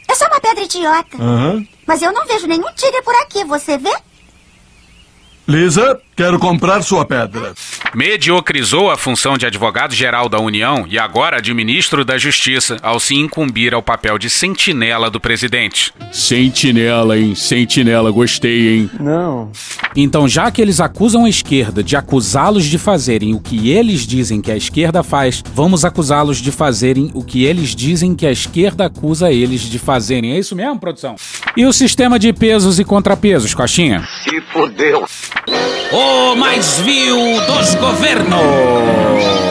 É 0.09 0.15
só 0.15 0.27
uma 0.27 0.41
pedra 0.41 0.65
idiota. 0.65 1.17
Mas 1.87 2.03
eu 2.03 2.12
não 2.12 2.27
vejo 2.27 2.47
nenhum 2.47 2.73
tigre 2.75 3.03
por 3.03 3.15
aqui, 3.17 3.45
você 3.45 3.79
vê? 3.79 3.95
Lisa, 5.47 6.00
quero 6.15 6.38
comprar 6.38 6.83
sua 6.83 7.07
pedra. 7.07 7.55
Mediocrizou 7.95 8.90
a 8.90 8.99
função 8.99 9.38
de 9.38 9.47
advogado-geral 9.47 10.28
da 10.28 10.38
União 10.38 10.87
e 10.88 10.99
agora 10.99 11.40
de 11.40 11.54
ministro 11.54 12.04
da 12.04 12.18
Justiça, 12.18 12.76
ao 12.83 13.00
se 13.00 13.14
incumbir 13.14 13.73
ao 13.73 13.83
papel 13.83 14.18
de 14.18 14.28
sentinela 14.28 15.11
do 15.11 15.18
presidente. 15.18 15.92
Sentinela, 16.12 17.18
hein? 17.18 17.35
Sentinela, 17.35 18.11
gostei, 18.11 18.76
hein? 18.76 18.90
Não. 19.00 19.50
Então, 19.97 20.28
já 20.28 20.50
que 20.50 20.61
eles 20.61 20.80
acusam 20.80 21.25
a 21.25 21.28
esquerda 21.28 21.83
de 21.83 21.97
acusá-los 21.97 22.66
de 22.66 22.78
fazerem 22.78 23.35
o 23.35 23.40
que 23.40 23.71
eles 23.71 24.07
dizem 24.07 24.40
que 24.40 24.52
a 24.52 24.57
esquerda 24.57 25.02
faz, 25.02 25.42
vamos 25.54 25.85
acusá-los 25.85 26.38
de 26.38 26.52
fazerem 26.52 27.11
o 27.14 27.25
que 27.25 27.45
eles 27.45 27.75
dizem 27.75 28.14
que 28.14 28.26
a 28.26 28.30
esquerda 28.30 28.87
acusa 28.87 29.33
eles 29.33 29.62
de 29.62 29.78
fazerem. 29.78 30.33
É 30.33 30.38
isso 30.38 30.54
mesmo, 30.54 30.78
produção? 30.78 31.16
E 31.57 31.64
o 31.64 31.73
sistema 31.73 32.18
de 32.18 32.33
pesos 32.33 32.78
e 32.78 32.85
contrapesos, 32.85 33.54
Coxinha? 33.54 34.07
Se 34.23 34.40
fodeu. 34.52 35.07
O 35.90 36.35
mais 36.37 36.78
vil 36.80 37.16
dos 37.47 37.75
gobiernos. 37.80 39.48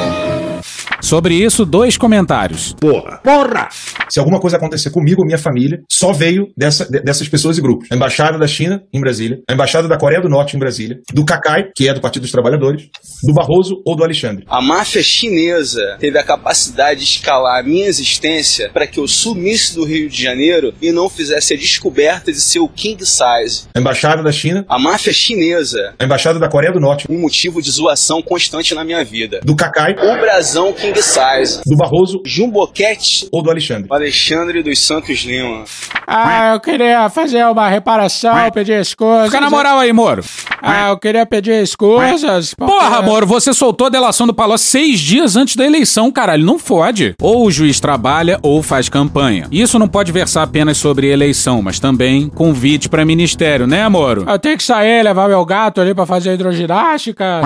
Sobre 1.01 1.35
isso, 1.35 1.65
dois 1.65 1.97
comentários. 1.97 2.73
Porra. 2.79 3.19
Porra! 3.23 3.69
Se 4.09 4.19
alguma 4.19 4.39
coisa 4.39 4.57
acontecer 4.57 4.89
comigo 4.89 5.21
ou 5.21 5.25
minha 5.25 5.37
família, 5.37 5.81
só 5.89 6.11
veio 6.11 6.47
dessa, 6.55 6.85
de, 6.89 6.99
dessas 7.01 7.27
pessoas 7.27 7.57
e 7.57 7.61
grupos. 7.61 7.87
A 7.91 7.95
Embaixada 7.95 8.37
da 8.37 8.47
China, 8.47 8.83
em 8.93 8.99
Brasília. 8.99 9.39
A 9.49 9.53
Embaixada 9.53 9.87
da 9.87 9.97
Coreia 9.97 10.21
do 10.21 10.29
Norte, 10.29 10.55
em 10.55 10.59
Brasília. 10.59 10.99
Do 11.13 11.25
Kakai, 11.25 11.69
que 11.75 11.87
é 11.87 11.93
do 11.93 12.01
Partido 12.01 12.23
dos 12.23 12.31
Trabalhadores. 12.31 12.89
Do 13.23 13.33
Barroso 13.33 13.81
ou 13.85 13.95
do 13.95 14.03
Alexandre. 14.03 14.45
A 14.47 14.61
máfia 14.61 15.03
chinesa 15.03 15.97
teve 15.99 16.17
a 16.17 16.23
capacidade 16.23 16.99
de 16.99 17.05
escalar 17.05 17.59
a 17.59 17.63
minha 17.63 17.85
existência 17.85 18.69
para 18.73 18.87
que 18.87 18.99
eu 18.99 19.07
sumisse 19.07 19.75
do 19.75 19.83
Rio 19.83 20.09
de 20.09 20.21
Janeiro 20.21 20.73
e 20.81 20.91
não 20.91 21.09
fizesse 21.09 21.53
a 21.53 21.57
descoberta 21.57 22.31
de 22.31 22.39
ser 22.39 22.59
o 22.59 22.67
king 22.67 23.03
size. 23.05 23.67
A 23.75 23.79
Embaixada 23.79 24.23
da 24.23 24.31
China. 24.31 24.65
A 24.67 24.79
máfia 24.79 25.13
chinesa. 25.13 25.93
A 25.99 26.03
Embaixada 26.03 26.39
da 26.39 26.49
Coreia 26.49 26.73
do 26.73 26.79
Norte. 26.79 27.05
Um 27.09 27.19
motivo 27.19 27.61
de 27.61 27.69
zoação 27.69 28.21
constante 28.21 28.73
na 28.73 28.83
minha 28.83 29.03
vida. 29.03 29.39
Do 29.43 29.55
Kakai. 29.55 29.93
O 29.93 30.19
brasão 30.19 30.73
king 30.93 31.01
size. 31.01 31.61
Do 31.65 31.75
Barroso. 31.75 32.21
Jumboquete. 32.25 33.27
Ou 33.31 33.41
do 33.41 33.49
Alexandre. 33.49 33.87
Alexandre 33.89 34.63
dos 34.63 34.79
Santos 34.79 35.19
Lima. 35.19 35.65
Ah, 36.09 36.53
eu 36.53 36.59
queria 36.61 37.09
fazer 37.09 37.45
uma 37.47 37.67
reparação, 37.67 38.33
pedir 38.53 38.79
escusas. 38.79 39.25
Fica 39.25 39.41
na 39.41 39.49
moral 39.49 39.77
aí, 39.77 39.91
Moro. 39.91 40.23
Ah, 40.61 40.89
eu 40.89 40.97
queria 40.97 41.25
pedir 41.25 41.61
escusas. 41.61 42.53
porque- 42.53 42.71
Porra, 42.71 43.01
Moro, 43.01 43.27
você 43.27 43.53
soltou 43.53 43.87
a 43.87 43.89
delação 43.89 44.25
do 44.25 44.33
Palocci 44.33 44.63
seis 44.67 44.99
dias 45.01 45.35
antes 45.35 45.57
da 45.57 45.65
eleição, 45.65 46.09
caralho. 46.09 46.45
Não 46.45 46.57
fode. 46.57 47.13
Ou 47.21 47.45
o 47.45 47.51
juiz 47.51 47.81
trabalha 47.81 48.39
ou 48.41 48.63
faz 48.63 48.87
campanha. 48.87 49.47
Isso 49.51 49.77
não 49.77 49.87
pode 49.87 50.11
versar 50.13 50.43
apenas 50.43 50.77
sobre 50.77 51.07
eleição, 51.11 51.61
mas 51.61 51.77
também 51.79 52.29
convite 52.29 52.87
pra 52.87 53.03
ministério, 53.03 53.67
né, 53.67 53.87
Moro? 53.89 54.25
Eu 54.29 54.39
tenho 54.39 54.55
que 54.57 54.63
sair, 54.63 55.03
levar 55.03 55.27
meu 55.27 55.43
gato 55.43 55.81
ali 55.81 55.93
pra 55.93 56.05
fazer 56.05 56.33
hidroginástica. 56.33 57.41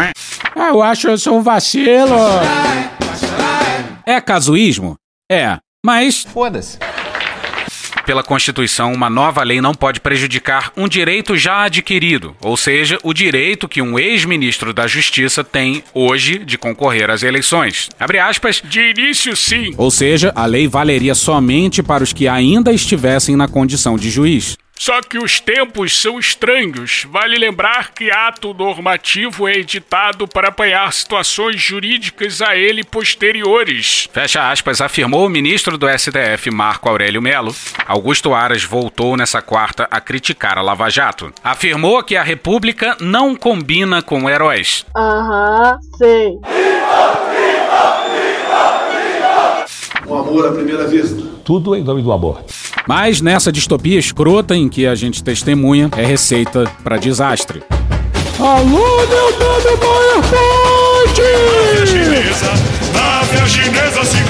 Ah, 0.56 0.70
eu 0.70 0.84
acho 0.84 1.10
isso 1.12 1.32
um 1.34 1.42
vacilo. 1.42 2.16
É 4.06 4.22
casuísmo? 4.22 4.96
É. 5.32 5.58
Mas. 5.84 6.24
Foda-se. 6.32 6.78
Pela 8.12 8.24
Constituição, 8.24 8.92
uma 8.92 9.10
nova 9.10 9.42
lei 9.42 9.62
não 9.62 9.74
pode 9.74 10.02
prejudicar 10.02 10.74
um 10.76 10.86
direito 10.86 11.38
já 11.38 11.64
adquirido, 11.64 12.36
ou 12.42 12.58
seja, 12.58 13.00
o 13.04 13.14
direito 13.14 13.70
que 13.70 13.82
um 13.82 13.98
ex-ministro 13.98 14.74
da 14.74 14.86
Justiça 14.86 15.46
tem 15.46 15.82
hoje 15.94 16.40
de 16.40 16.58
concorrer 16.58 17.10
às 17.10 17.24
eleições. 17.24 17.88
Abre 17.98 18.20
aspas, 18.20 18.62
de 18.62 18.82
início 18.82 19.34
sim. 19.34 19.74
Ou 19.78 19.90
seja, 19.90 20.34
a 20.36 20.46
lei 20.46 20.68
valeria 20.68 21.16
somente 21.16 21.82
para 21.82 22.04
os 22.04 22.12
que 22.12 22.28
ainda 22.28 22.74
estivessem 22.74 23.38
na 23.38 23.48
condição 23.48 23.96
de 23.96 24.10
juiz. 24.10 24.58
Só 24.82 25.00
que 25.00 25.20
os 25.20 25.40
tempos 25.40 26.02
são 26.02 26.18
estranhos. 26.18 27.06
Vale 27.08 27.38
lembrar 27.38 27.92
que 27.92 28.10
ato 28.10 28.52
normativo 28.52 29.48
é 29.48 29.54
editado 29.54 30.28
para 30.28 30.48
apanhar 30.48 30.92
situações 30.92 31.62
jurídicas 31.62 32.42
a 32.42 32.56
ele 32.56 32.84
posteriores. 32.84 34.10
Fecha 34.12 34.50
aspas, 34.50 34.82
afirmou 34.82 35.28
o 35.28 35.30
ministro 35.30 35.78
do 35.78 35.88
STF, 35.88 36.50
Marco 36.50 36.90
Aurélio 36.90 37.22
Melo. 37.22 37.54
Augusto 37.86 38.34
Aras 38.34 38.64
voltou 38.64 39.16
nessa 39.16 39.40
quarta 39.40 39.88
a 39.92 40.02
criticar 40.02 40.58
a 40.58 40.64
Lava 40.64 40.90
Jato. 40.90 41.32
Afirmou 41.44 42.02
que 42.02 42.16
a 42.16 42.24
República 42.24 42.98
não 43.00 43.36
combina 43.36 44.02
com 44.02 44.28
heróis. 44.28 44.84
Aham, 44.98 45.78
sei. 45.96 46.40
Um 50.08 50.18
amor 50.18 50.48
à 50.48 50.52
primeira 50.52 50.88
vista. 50.88 51.22
Tudo 51.46 51.76
em 51.76 51.84
nome 51.84 52.02
do 52.02 52.12
amor. 52.12 52.44
Mas 52.92 53.22
nessa 53.22 53.54
distopia 53.54 53.98
escrota 53.98 54.54
em 54.54 54.68
que 54.68 54.86
a 54.86 54.94
gente 54.96 55.24
testemunha, 55.24 55.90
é 55.96 56.06
receita 56.06 56.70
para 56.84 56.98
desastre. 56.98 57.64
Alô, 58.38 58.66
meu 58.68 59.32
nome 59.40 59.70
é 61.22 61.86
chinesa, 61.86 62.52
máfia 62.94 63.48
chinesa 63.48 64.04
se! 64.04 64.21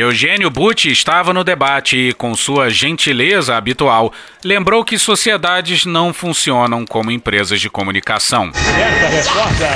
Eugênio 0.00 0.50
Butti 0.50 0.90
estava 0.90 1.32
no 1.32 1.44
debate 1.44 1.96
e, 1.96 2.12
com 2.14 2.34
sua 2.34 2.70
gentileza 2.70 3.54
habitual, 3.56 4.12
lembrou 4.44 4.82
que 4.84 4.98
sociedades 4.98 5.84
não 5.84 6.12
funcionam 6.12 6.86
como 6.86 7.10
empresas 7.10 7.60
de 7.60 7.68
comunicação. 7.68 8.50
Certa 8.54 9.06
resposta. 9.08 9.68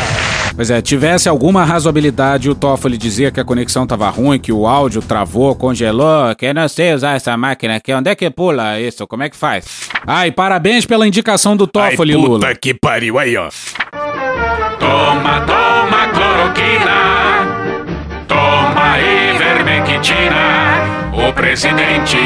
Pois 0.56 0.70
é, 0.70 0.80
tivesse 0.80 1.28
alguma 1.28 1.64
razoabilidade, 1.64 2.48
o 2.48 2.54
Toffoli 2.54 2.96
dizia 2.96 3.30
que 3.30 3.40
a 3.40 3.44
conexão 3.44 3.86
tava 3.86 4.08
ruim, 4.08 4.38
que 4.38 4.52
o 4.52 4.66
áudio 4.66 5.02
travou, 5.02 5.54
congelou, 5.54 6.34
que 6.36 6.46
eu 6.46 6.54
não 6.54 6.68
sei 6.68 6.94
usar 6.94 7.16
essa 7.16 7.36
máquina 7.36 7.76
aqui. 7.76 7.92
Onde 7.92 8.08
é 8.10 8.14
que 8.14 8.30
pula 8.30 8.80
isso? 8.80 9.06
Como 9.06 9.24
é 9.24 9.28
que 9.28 9.36
faz? 9.36 9.90
Ai, 10.06 10.30
parabéns 10.30 10.86
pela 10.86 11.06
indicação 11.06 11.56
do 11.56 11.66
Toffoli, 11.66 12.12
Ai, 12.14 12.18
puta 12.18 12.28
Lula. 12.28 12.54
que 12.54 12.72
pariu 12.72 13.18
aí, 13.18 13.36
ó. 13.36 13.48
Toma, 14.78 15.40
toma 15.40 16.08
cloroquina. 16.08 17.53
Ivermectina. 19.00 20.82
O 21.12 21.32
presidente 21.32 22.18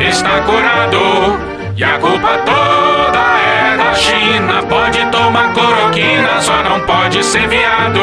está 0.00 0.40
curado. 0.42 1.38
E 1.76 1.84
a 1.84 1.98
culpa 1.98 2.38
toda 2.38 3.18
é 3.38 3.76
da 3.76 3.94
China. 3.94 4.62
Pode 4.62 5.04
tomar 5.06 5.52
cloroquina, 5.52 6.40
só 6.40 6.62
não 6.62 6.80
pode 6.80 7.22
ser 7.24 7.46
viado. 7.48 8.00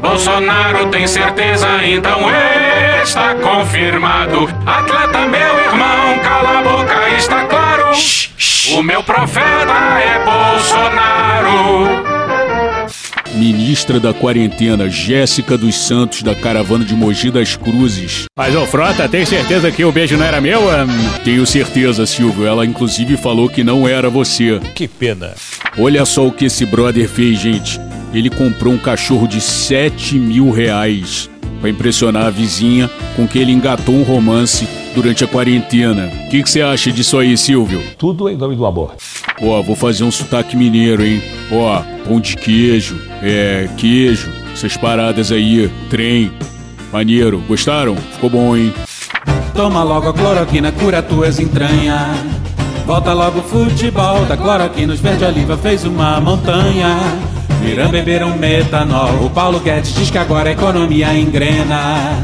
Bolsonaro 0.00 0.86
tem 0.86 1.06
certeza, 1.06 1.68
então 1.84 2.20
está 3.02 3.34
confirmado. 3.34 4.48
Atleta, 4.66 5.20
meu 5.20 5.58
irmão, 5.58 6.18
cala 6.22 6.58
a 6.58 6.62
boca, 6.62 7.08
está 7.16 7.44
claro. 7.44 7.90
O 8.72 8.82
meu 8.82 9.02
profeta 9.02 9.72
é 10.00 10.24
Bolsonaro. 10.24 12.19
Ministra 13.40 13.98
da 13.98 14.12
quarentena, 14.12 14.90
Jéssica 14.90 15.56
dos 15.56 15.74
Santos, 15.74 16.22
da 16.22 16.34
caravana 16.34 16.84
de 16.84 16.94
Mogi 16.94 17.30
das 17.30 17.56
Cruzes. 17.56 18.24
Mas, 18.36 18.54
ô 18.54 18.66
Frota, 18.66 19.08
tem 19.08 19.24
certeza 19.24 19.72
que 19.72 19.82
o 19.82 19.90
beijo 19.90 20.14
não 20.18 20.26
era 20.26 20.42
meu? 20.42 20.60
Tenho 21.24 21.46
certeza, 21.46 22.04
Silvio. 22.04 22.46
Ela 22.46 22.66
inclusive 22.66 23.16
falou 23.16 23.48
que 23.48 23.64
não 23.64 23.88
era 23.88 24.10
você. 24.10 24.60
Que 24.74 24.86
pena. 24.86 25.32
Olha 25.78 26.04
só 26.04 26.26
o 26.26 26.32
que 26.32 26.44
esse 26.44 26.66
brother 26.66 27.08
fez, 27.08 27.40
gente. 27.40 27.80
Ele 28.12 28.28
comprou 28.28 28.74
um 28.74 28.78
cachorro 28.78 29.26
de 29.26 29.40
7 29.40 30.16
mil 30.16 30.50
reais 30.50 31.29
para 31.60 31.70
impressionar 31.70 32.26
a 32.26 32.30
vizinha 32.30 32.90
com 33.14 33.28
que 33.28 33.38
ele 33.38 33.52
engatou 33.52 33.94
um 33.94 34.02
romance 34.02 34.66
durante 34.94 35.22
a 35.24 35.28
quarentena. 35.28 36.10
O 36.26 36.30
que 36.30 36.42
você 36.42 36.62
acha 36.62 36.90
disso 36.90 37.18
aí, 37.18 37.36
Silvio? 37.36 37.82
Tudo 37.98 38.28
em 38.28 38.36
nome 38.36 38.56
do 38.56 38.66
amor. 38.66 38.94
Ó, 39.42 39.62
vou 39.62 39.76
fazer 39.76 40.04
um 40.04 40.10
sotaque 40.10 40.56
mineiro, 40.56 41.04
hein? 41.04 41.22
Ó, 41.52 41.82
pão 42.06 42.20
de 42.20 42.36
queijo, 42.36 43.00
é, 43.22 43.68
queijo, 43.76 44.30
Essas 44.52 44.76
paradas 44.76 45.30
aí, 45.30 45.70
trem. 45.88 46.30
Maneiro, 46.92 47.42
gostaram? 47.46 47.96
Ficou 47.96 48.28
bom, 48.28 48.56
hein? 48.56 48.74
Toma 49.54 49.82
logo 49.82 50.08
a 50.08 50.12
cloroquina, 50.12 50.72
cura 50.72 51.02
tuas 51.02 51.38
entranhas. 51.38 52.18
Volta 52.86 53.12
logo 53.12 53.38
o 53.38 53.42
futebol 53.42 54.24
da 54.24 54.36
cloroquina, 54.36 54.92
os 54.92 55.00
verde 55.00 55.24
oliva 55.24 55.56
fez 55.56 55.84
uma 55.84 56.20
montanha. 56.20 56.96
Irã 57.64 57.88
beberam 57.88 58.36
metanol, 58.36 59.24
o 59.24 59.30
Paulo 59.30 59.60
Guedes 59.60 59.94
diz 59.94 60.10
que 60.10 60.18
agora 60.18 60.48
a 60.48 60.52
economia 60.52 61.14
engrena. 61.14 62.18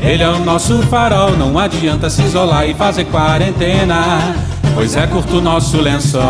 Ele 0.00 0.22
é 0.22 0.28
o 0.28 0.38
nosso 0.44 0.78
farol, 0.84 1.36
não 1.36 1.58
adianta 1.58 2.08
se 2.08 2.22
isolar 2.22 2.68
e 2.68 2.74
fazer 2.74 3.04
quarentena. 3.04 4.34
Pois 4.74 4.96
é 4.96 5.06
curto 5.06 5.38
o 5.38 5.40
nosso 5.40 5.80
lençol. 5.80 6.22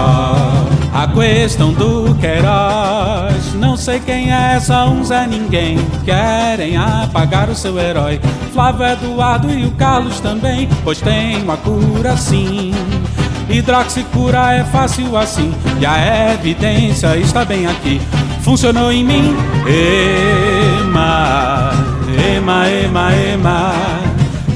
A 0.92 1.06
questão 1.06 1.72
do 1.72 2.14
Queiroz, 2.16 3.54
não 3.54 3.76
sei 3.76 4.00
quem 4.00 4.32
é, 4.32 4.58
só 4.58 4.88
um 4.88 5.04
Zé 5.04 5.26
Ninguém. 5.26 5.78
Querem 6.04 6.76
apagar 6.76 7.48
o 7.48 7.54
seu 7.54 7.78
herói. 7.78 8.20
Flávio 8.52 8.86
Eduardo 8.86 9.50
e 9.50 9.64
o 9.64 9.70
Carlos 9.72 10.18
também, 10.18 10.68
pois 10.82 11.00
tem 11.00 11.40
uma 11.42 11.56
cura 11.56 12.16
sim. 12.16 12.72
Hidroxicura 13.48 14.52
é 14.52 14.64
fácil 14.64 15.16
assim, 15.16 15.52
e 15.80 15.86
a 15.86 16.34
evidência 16.34 17.16
está 17.16 17.44
bem 17.44 17.66
aqui. 17.66 18.00
Funcionou 18.50 18.90
em 18.90 19.04
mim, 19.04 19.36
ema, 20.82 21.70
ema, 22.34 22.68
ema, 22.68 23.14
ema. 23.14 23.72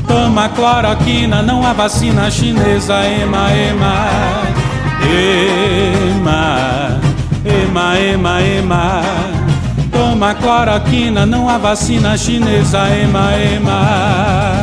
Toma 0.08 0.48
cloroquina, 0.48 1.40
não 1.42 1.64
há 1.64 1.72
vacina 1.72 2.28
chinesa, 2.28 3.06
ema, 3.06 3.52
ema, 3.52 4.08
ema, 6.10 6.98
ema, 7.44 8.00
ema, 8.00 8.42
ema. 8.42 9.02
Toma 9.92 10.34
cloroquina, 10.34 11.24
não 11.24 11.48
há 11.48 11.56
vacina 11.56 12.18
chinesa, 12.18 12.88
ema, 12.90 13.32
ema. 13.36 14.53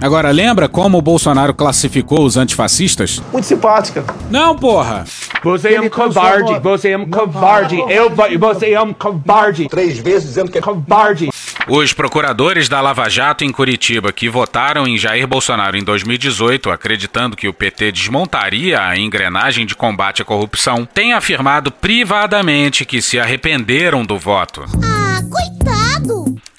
Agora, 0.00 0.30
lembra 0.30 0.68
como 0.68 0.96
o 0.96 1.02
Bolsonaro 1.02 1.52
classificou 1.52 2.24
os 2.24 2.36
antifascistas? 2.36 3.20
Muito 3.32 3.46
simpática. 3.46 4.04
Não, 4.30 4.56
porra! 4.56 5.04
Você 5.42 5.74
é 5.74 5.80
um 5.80 5.88
covarde, 5.88 6.58
você 6.60 6.90
é 6.90 6.98
um 6.98 7.06
covarde, 7.06 7.76
eu, 7.88 8.10
você 8.38 8.72
é 8.72 8.80
um 8.80 8.92
covarde. 8.92 9.68
Três 9.68 9.98
vezes 9.98 10.28
dizendo 10.28 10.50
que 10.50 10.58
é 10.58 10.60
covarde. 10.60 11.28
Os 11.68 11.92
procuradores 11.92 12.68
da 12.68 12.80
Lava 12.80 13.08
Jato 13.08 13.44
em 13.44 13.52
Curitiba, 13.52 14.12
que 14.12 14.28
votaram 14.28 14.86
em 14.86 14.96
Jair 14.96 15.26
Bolsonaro 15.26 15.76
em 15.76 15.84
2018, 15.84 16.70
acreditando 16.70 17.36
que 17.36 17.48
o 17.48 17.52
PT 17.52 17.92
desmontaria 17.92 18.80
a 18.80 18.96
engrenagem 18.96 19.66
de 19.66 19.74
combate 19.74 20.22
à 20.22 20.24
corrupção, 20.24 20.86
têm 20.86 21.12
afirmado 21.12 21.70
privadamente 21.70 22.84
que 22.84 23.02
se 23.02 23.18
arrependeram 23.18 24.04
do 24.04 24.18
voto. 24.18 24.64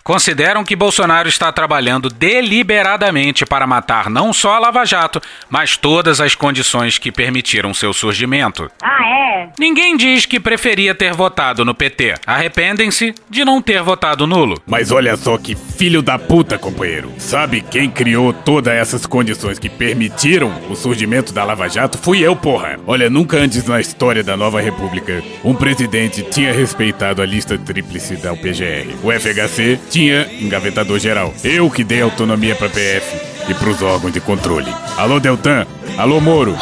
Consideram 0.10 0.64
que 0.64 0.76
Bolsonaro 0.76 1.30
está 1.30 1.52
trabalhando 1.52 2.10
deliberadamente 2.10 3.46
para 3.46 3.68
matar 3.68 4.10
não 4.10 4.34
só 4.34 4.56
a 4.56 4.60
Lava 4.60 4.84
Jato, 4.84 5.22
mas 5.48 5.78
todas 5.78 6.20
as 6.20 6.34
condições 6.34 6.98
que 6.98 7.12
permitiram 7.12 7.76
seu 7.76 7.94
surgimento. 7.94 8.72
Ah, 8.82 9.08
é? 9.08 9.50
Ninguém 9.60 9.96
diz 9.96 10.26
que 10.26 10.40
preferia 10.40 10.96
ter 10.96 11.14
votado 11.14 11.64
no 11.64 11.76
PT. 11.76 12.16
Arrependem-se 12.26 13.14
de 13.30 13.46
não 13.46 13.62
ter 13.62 13.84
votado 13.84 14.26
nulo. 14.26 14.60
Mas 14.66 14.90
olha 14.90 15.16
só 15.16 15.38
que 15.38 15.54
filho 15.54 16.02
da 16.02 16.18
puta, 16.18 16.58
companheiro. 16.58 17.14
Sabe 17.20 17.62
quem 17.62 17.88
criou 17.88 18.34
todas 18.34 18.74
essas 18.74 19.06
condições 19.06 19.60
que 19.60 19.70
permitiram 19.70 20.52
o 20.72 20.76
surgimento 20.76 21.32
da 21.32 21.44
Lava 21.44 21.70
Jato? 21.70 22.00
Fui 22.00 22.20
eu, 22.20 22.36
porra. 22.36 22.80
Olha, 22.88 23.12
nunca 23.12 23.38
antes 23.38 23.64
na 23.66 23.80
história 23.80 24.24
da 24.24 24.36
nova 24.36 24.60
república 24.60 25.22
um 25.44 25.54
presidente 25.54 26.24
tinha 26.24 26.52
respeitado 26.52 27.22
a 27.22 27.26
lista 27.28 27.60
tríplice 27.60 28.16
da 28.16 28.34
UPGR. 28.34 28.96
O 29.04 29.12
FHC 29.12 29.80
tinha 29.88 29.99
engavetador 30.08 31.00
geral. 31.00 31.34
Eu 31.44 31.70
que 31.70 31.84
dei 31.84 32.02
autonomia 32.02 32.56
pra 32.56 32.70
PF 32.70 33.18
e 33.50 33.54
pros 33.54 33.82
órgãos 33.82 34.14
de 34.14 34.20
controle. 34.20 34.74
Alô, 34.98 35.20
Deltan. 35.20 35.66
Alô, 35.98 36.20
Moro. 36.22 36.56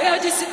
Eu 0.00 0.20
disse? 0.20 0.43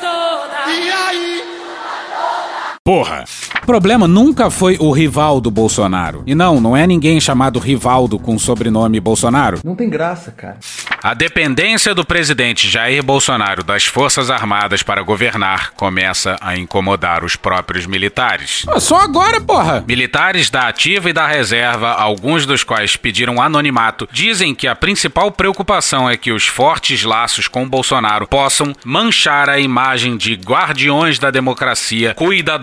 Porra! 2.83 3.25
O 3.61 3.65
problema 3.67 4.07
nunca 4.07 4.49
foi 4.49 4.75
o 4.79 4.91
rival 4.91 5.39
do 5.39 5.51
Bolsonaro. 5.51 6.23
E 6.25 6.33
não, 6.33 6.59
não 6.59 6.75
é 6.75 6.87
ninguém 6.87 7.21
chamado 7.21 7.59
Rivaldo 7.59 8.17
com 8.17 8.39
sobrenome 8.39 8.99
Bolsonaro. 8.99 9.59
Não 9.63 9.75
tem 9.75 9.87
graça, 9.87 10.31
cara. 10.31 10.57
A 11.03 11.13
dependência 11.13 11.93
do 11.93 12.03
presidente 12.03 12.67
Jair 12.67 13.03
Bolsonaro 13.03 13.63
das 13.63 13.85
Forças 13.85 14.31
Armadas 14.31 14.81
para 14.81 15.03
governar 15.03 15.73
começa 15.73 16.37
a 16.41 16.57
incomodar 16.57 17.23
os 17.23 17.35
próprios 17.35 17.85
militares. 17.85 18.65
Ah, 18.67 18.79
só 18.79 18.97
agora, 19.01 19.39
porra! 19.39 19.83
Militares 19.87 20.49
da 20.49 20.67
ativa 20.67 21.09
e 21.09 21.13
da 21.13 21.27
reserva, 21.27 21.91
alguns 21.91 22.47
dos 22.47 22.63
quais 22.63 22.95
pediram 22.95 23.41
anonimato, 23.41 24.09
dizem 24.11 24.55
que 24.55 24.67
a 24.67 24.75
principal 24.75 25.31
preocupação 25.31 26.09
é 26.09 26.17
que 26.17 26.31
os 26.31 26.47
fortes 26.47 27.03
laços 27.03 27.47
com 27.47 27.67
Bolsonaro 27.67 28.27
possam 28.27 28.73
manchar 28.83 29.49
a 29.49 29.59
imagem 29.59 30.17
de 30.17 30.33
guardiões 30.33 31.19
da 31.19 31.29
democracia 31.29 32.15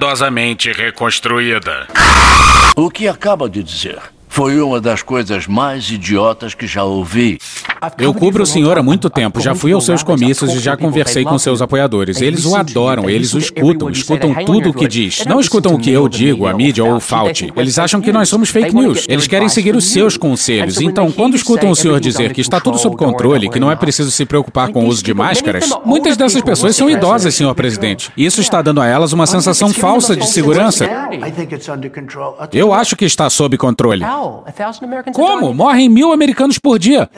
cuidadosamente 0.08 0.72
reconstruída. 0.72 1.86
O 2.74 2.88
que 2.88 3.08
acaba 3.08 3.48
de 3.48 3.62
dizer 3.62 4.00
foi 4.28 4.60
uma 4.60 4.80
das 4.80 5.02
coisas 5.02 5.46
mais 5.46 5.90
idiotas 5.90 6.54
que 6.54 6.66
já 6.66 6.84
ouvi. 6.84 7.38
Eu 7.96 8.12
cubro 8.12 8.42
o 8.42 8.46
senhor 8.46 8.76
há 8.76 8.82
muito 8.82 9.08
tempo, 9.08 9.40
já 9.40 9.54
fui 9.54 9.72
aos 9.72 9.84
seus 9.84 10.02
comícios 10.02 10.52
e 10.52 10.58
já 10.58 10.76
conversei 10.76 11.24
com 11.24 11.38
seus 11.38 11.62
apoiadores. 11.62 12.20
Eles 12.20 12.44
o 12.44 12.56
adoram, 12.56 13.08
eles 13.08 13.34
o 13.34 13.38
escutam, 13.38 13.88
escutam 13.90 14.34
tudo 14.44 14.70
o 14.70 14.74
que 14.74 14.88
diz. 14.88 15.24
Não 15.26 15.38
escutam 15.40 15.74
o 15.74 15.78
que 15.78 15.90
eu 15.90 16.08
digo, 16.08 16.46
a 16.46 16.52
mídia 16.52 16.84
ou 16.84 16.96
o 16.96 17.00
Fault. 17.00 17.52
Eles 17.56 17.78
acham 17.78 18.00
que 18.00 18.12
nós 18.12 18.28
somos 18.28 18.50
fake 18.50 18.74
news. 18.74 19.06
Eles 19.08 19.26
querem 19.26 19.48
seguir 19.48 19.76
os 19.76 19.84
seus 19.84 20.16
conselhos. 20.16 20.80
Então, 20.80 21.10
quando 21.12 21.36
escutam 21.36 21.70
o 21.70 21.76
senhor 21.76 22.00
dizer 22.00 22.32
que 22.32 22.40
está 22.40 22.60
tudo 22.60 22.78
sob 22.78 22.96
controle, 22.96 23.48
que 23.48 23.60
não 23.60 23.70
é 23.70 23.76
preciso 23.76 24.10
se 24.10 24.24
preocupar 24.24 24.70
com 24.70 24.84
o 24.84 24.88
uso 24.88 25.02
de 25.02 25.14
máscaras, 25.14 25.70
muitas 25.84 26.16
dessas 26.16 26.42
pessoas 26.42 26.74
são 26.74 26.90
idosas, 26.90 27.34
senhor 27.34 27.54
presidente. 27.54 28.10
Isso 28.16 28.40
está 28.40 28.60
dando 28.60 28.80
a 28.80 28.86
elas 28.86 29.12
uma 29.12 29.26
sensação 29.26 29.72
falsa 29.72 30.16
de 30.16 30.26
segurança. 30.28 30.88
Eu 32.52 32.72
acho 32.72 32.96
que 32.96 33.04
está 33.04 33.30
sob 33.30 33.56
controle. 33.56 34.04
Como? 35.12 35.54
Morrem 35.54 35.88
mil 35.88 36.12
americanos 36.12 36.59
por 36.59 36.78
dia. 36.78 37.09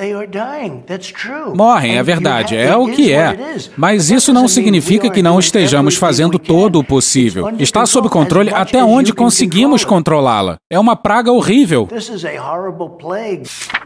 Morrem, 1.55 1.99
é 1.99 2.03
verdade, 2.03 2.57
é 2.57 2.77
o 2.77 2.89
que 2.89 3.13
é. 3.13 3.37
Mas 3.77 4.11
isso 4.11 4.33
não 4.33 4.49
significa 4.49 5.11
que 5.11 5.23
não 5.23 5.39
estejamos 5.39 5.97
fazendo 5.97 6.39
todo 6.39 6.79
o 6.79 6.85
possível. 6.85 7.51
Está 7.59 7.87
sob 7.87 8.09
controle 8.09 8.51
até 8.53 8.83
onde 8.85 9.13
conseguimos 9.13 9.85
controlá-la. 9.85 10.57
É 10.71 10.79
uma 10.79 10.97
praga 10.97 11.33
horrível. 11.33 11.89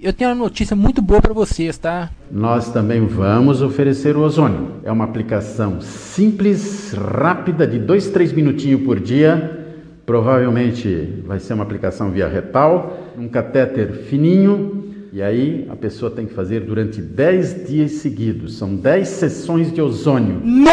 Eu 0.03 0.13
tenho 0.13 0.31
uma 0.31 0.37
notícia 0.37 0.77
muito 0.77 1.01
boa 1.01 1.21
para 1.21 1.33
vocês, 1.33 1.79
tá? 1.79 2.11
Nós 2.31 2.71
também 2.71 3.07
vamos 3.07 3.63
oferecer 3.63 4.17
o 4.17 4.21
ozônio. 4.21 4.73
É 4.83 4.91
uma 4.91 5.05
aplicação 5.05 5.81
simples, 5.81 6.93
rápida, 6.95 7.67
de 7.67 7.79
dois, 7.79 8.09
três 8.09 8.33
minutinhos 8.33 8.83
por 8.83 8.99
dia. 8.99 9.64
Provavelmente 10.07 11.23
vai 11.27 11.41
ser 11.41 11.55
uma 11.55 11.65
aplicação 11.65 12.11
via 12.11 12.29
retal, 12.29 12.99
um 13.17 13.29
catéter 13.29 14.05
fininho, 14.05 15.09
e 15.13 15.23
aí 15.23 15.67
a 15.71 15.77
pessoa 15.77 16.11
tem 16.11 16.27
que 16.27 16.35
fazer 16.35 16.61
durante 16.61 17.01
10 17.01 17.69
dias 17.69 17.93
seguidos. 17.93 18.59
São 18.59 18.75
10 18.75 19.09
sessões 19.09 19.73
de 19.73 19.81
ozônio. 19.81 20.41
No 20.45 20.71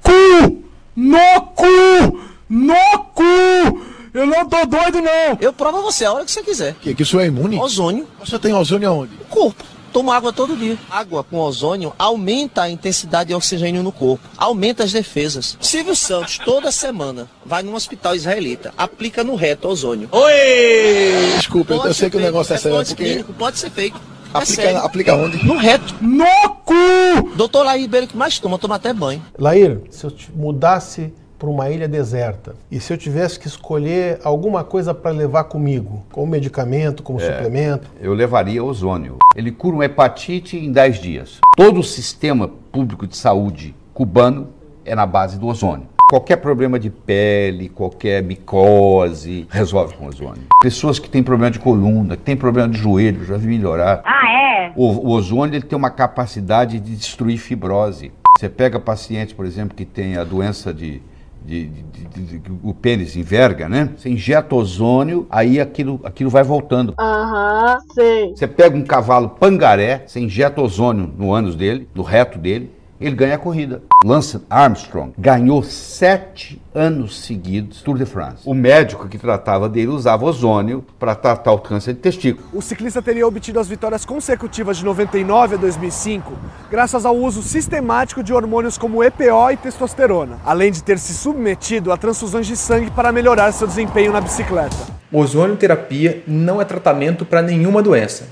cu! 0.00 0.62
No 0.96 1.40
cu! 1.54 2.20
No 2.48 3.04
cu! 3.14 3.80
Eu 4.14 4.26
não 4.26 4.48
tô 4.48 4.64
doido, 4.64 5.00
não! 5.00 5.38
Eu 5.40 5.52
provo 5.52 5.78
a 5.78 5.82
você 5.82 6.04
a 6.04 6.12
hora 6.12 6.24
que 6.24 6.30
você 6.30 6.42
quiser. 6.42 6.74
Que, 6.80 6.94
que 6.94 7.02
isso 7.02 7.20
é 7.20 7.26
imune? 7.26 7.58
Ozônio. 7.58 8.06
Você 8.24 8.38
tem 8.38 8.54
ozônio 8.54 8.88
aonde? 8.88 9.12
No 9.18 9.24
corpo. 9.26 9.62
Tomo 9.92 10.12
água 10.12 10.32
todo 10.32 10.56
dia. 10.56 10.78
Água 10.88 11.24
com 11.24 11.38
ozônio 11.38 11.92
aumenta 11.98 12.62
a 12.62 12.70
intensidade 12.70 13.28
de 13.28 13.34
oxigênio 13.34 13.82
no 13.82 13.90
corpo, 13.92 14.22
aumenta 14.36 14.84
as 14.84 14.92
defesas. 14.92 15.56
Silvio 15.60 15.96
Santos, 15.96 16.38
toda 16.38 16.70
semana, 16.70 17.28
vai 17.44 17.62
num 17.62 17.74
hospital 17.74 18.14
israelita, 18.14 18.72
aplica 18.78 19.24
no 19.24 19.34
reto 19.34 19.68
ozônio. 19.68 20.08
Oi! 20.12 21.36
Desculpa, 21.36 21.74
eu 21.74 21.94
sei 21.94 22.08
que 22.10 22.16
o 22.16 22.20
negócio 22.20 22.54
é 22.54 22.58
sério. 22.58 22.76
Pode, 22.78 22.88
porque... 22.90 23.04
clínico, 23.04 23.32
pode 23.32 23.58
ser 23.58 23.70
feito. 23.70 23.96
É 24.32 24.38
Aplica, 24.38 24.62
sério. 24.62 24.78
aplica 24.78 25.14
onde? 25.16 25.44
No 25.44 25.56
reto. 25.56 25.92
No 26.00 26.24
cu! 26.64 27.34
Doutor 27.34 27.64
Laí 27.64 27.80
Ribeiro 27.82 28.06
que 28.06 28.16
mais 28.16 28.38
toma, 28.38 28.58
toma 28.58 28.76
até 28.76 28.92
banho. 28.92 29.20
Laír, 29.36 29.80
se 29.90 30.04
eu 30.04 30.10
te 30.12 30.30
mudasse 30.30 31.12
para 31.40 31.48
uma 31.48 31.70
ilha 31.70 31.88
deserta 31.88 32.54
e 32.70 32.78
se 32.78 32.92
eu 32.92 32.98
tivesse 32.98 33.40
que 33.40 33.46
escolher 33.46 34.20
alguma 34.22 34.62
coisa 34.62 34.92
para 34.92 35.10
levar 35.10 35.44
comigo, 35.44 36.04
como 36.12 36.26
medicamento, 36.26 37.02
como 37.02 37.18
É, 37.18 37.24
suplemento, 37.24 37.88
Eu 37.98 38.12
levaria 38.12 38.62
ozônio. 38.62 39.16
Ele 39.34 39.50
cura 39.50 39.76
uma 39.76 39.84
hepatite 39.86 40.58
em 40.58 40.70
10 40.70 41.00
dias. 41.00 41.40
Todo 41.56 41.80
o 41.80 41.82
sistema 41.82 42.46
público 42.70 43.06
de 43.06 43.16
saúde 43.16 43.74
cubano 43.94 44.48
é 44.84 44.94
na 44.94 45.06
base 45.06 45.38
do 45.38 45.46
ozônio. 45.46 45.88
Qualquer 46.10 46.36
problema 46.36 46.78
de 46.78 46.90
pele, 46.90 47.70
qualquer 47.70 48.22
micose, 48.22 49.46
resolve 49.48 49.94
com 49.94 50.08
ozônio. 50.08 50.42
Pessoas 50.60 50.98
que 50.98 51.08
têm 51.08 51.22
problema 51.22 51.50
de 51.50 51.58
coluna, 51.58 52.16
que 52.16 52.22
têm 52.22 52.36
problema 52.36 52.68
de 52.68 52.76
joelho, 52.76 53.24
já 53.24 53.38
vi 53.38 53.46
melhorar. 53.46 54.02
Ah, 54.04 54.30
é? 54.30 54.72
O, 54.76 54.86
o 54.86 55.08
ozônio 55.10 55.54
ele 55.54 55.64
tem 55.64 55.78
uma 55.78 55.90
capacidade 55.90 56.78
de 56.80 56.96
destruir 56.96 57.38
fibrose. 57.38 58.12
Você 58.38 58.48
pega 58.48 58.78
pacientes, 58.78 59.32
por 59.32 59.46
exemplo, 59.46 59.74
que 59.76 59.84
têm 59.84 60.16
a 60.16 60.24
doença 60.24 60.74
de, 60.74 61.00
de, 61.44 61.66
de, 61.66 62.38
de, 62.38 62.42
o 62.62 62.74
pênis 62.74 63.16
enverga, 63.16 63.68
né? 63.68 63.90
Você 63.96 64.10
injeta 64.10 64.54
ozônio, 64.54 65.26
aí 65.30 65.60
aquilo, 65.60 66.00
aquilo 66.04 66.30
vai 66.30 66.42
voltando. 66.42 66.94
Aham, 66.98 67.78
sei. 67.94 68.30
Você 68.30 68.46
pega 68.46 68.76
um 68.76 68.84
cavalo 68.84 69.30
pangaré, 69.30 70.04
você 70.06 70.20
injeta 70.20 70.60
ozônio 70.60 71.12
no 71.16 71.32
ânus 71.32 71.54
dele, 71.54 71.88
no 71.94 72.02
reto 72.02 72.38
dele, 72.38 72.70
ele 73.00 73.16
ganha 73.16 73.34
a 73.34 73.38
corrida. 73.38 73.82
Lance 74.04 74.40
Armstrong 74.50 75.12
ganhou 75.16 75.62
sete 75.62 76.60
anos 76.74 77.24
seguidos 77.24 77.82
Tour 77.82 77.96
de 77.96 78.04
France. 78.04 78.42
O 78.44 78.54
médico 78.54 79.08
que 79.08 79.18
tratava 79.18 79.68
dele 79.68 79.88
usava 79.88 80.24
ozônio 80.24 80.84
para 80.98 81.14
tratar 81.14 81.52
o 81.52 81.58
câncer 81.58 81.94
de 81.94 82.00
testículo. 82.00 82.46
O 82.52 82.60
ciclista 82.60 83.00
teria 83.00 83.26
obtido 83.26 83.58
as 83.58 83.68
vitórias 83.68 84.04
consecutivas 84.04 84.76
de 84.76 84.84
99 84.84 85.54
a 85.54 85.58
2005 85.58 86.32
graças 86.70 87.04
ao 87.04 87.16
uso 87.16 87.42
sistemático 87.42 88.22
de 88.22 88.32
hormônios 88.32 88.78
como 88.78 89.02
EPO 89.02 89.50
e 89.52 89.56
testosterona, 89.56 90.38
além 90.44 90.70
de 90.70 90.82
ter 90.82 90.98
se 90.98 91.14
submetido 91.14 91.92
a 91.92 91.96
transfusões 91.96 92.46
de 92.46 92.56
sangue 92.56 92.90
para 92.90 93.12
melhorar 93.12 93.52
seu 93.52 93.66
desempenho 93.66 94.12
na 94.12 94.20
bicicleta. 94.20 94.76
Ozonioterapia 95.12 96.22
não 96.26 96.60
é 96.60 96.64
tratamento 96.64 97.24
para 97.24 97.42
nenhuma 97.42 97.82
doença. 97.82 98.28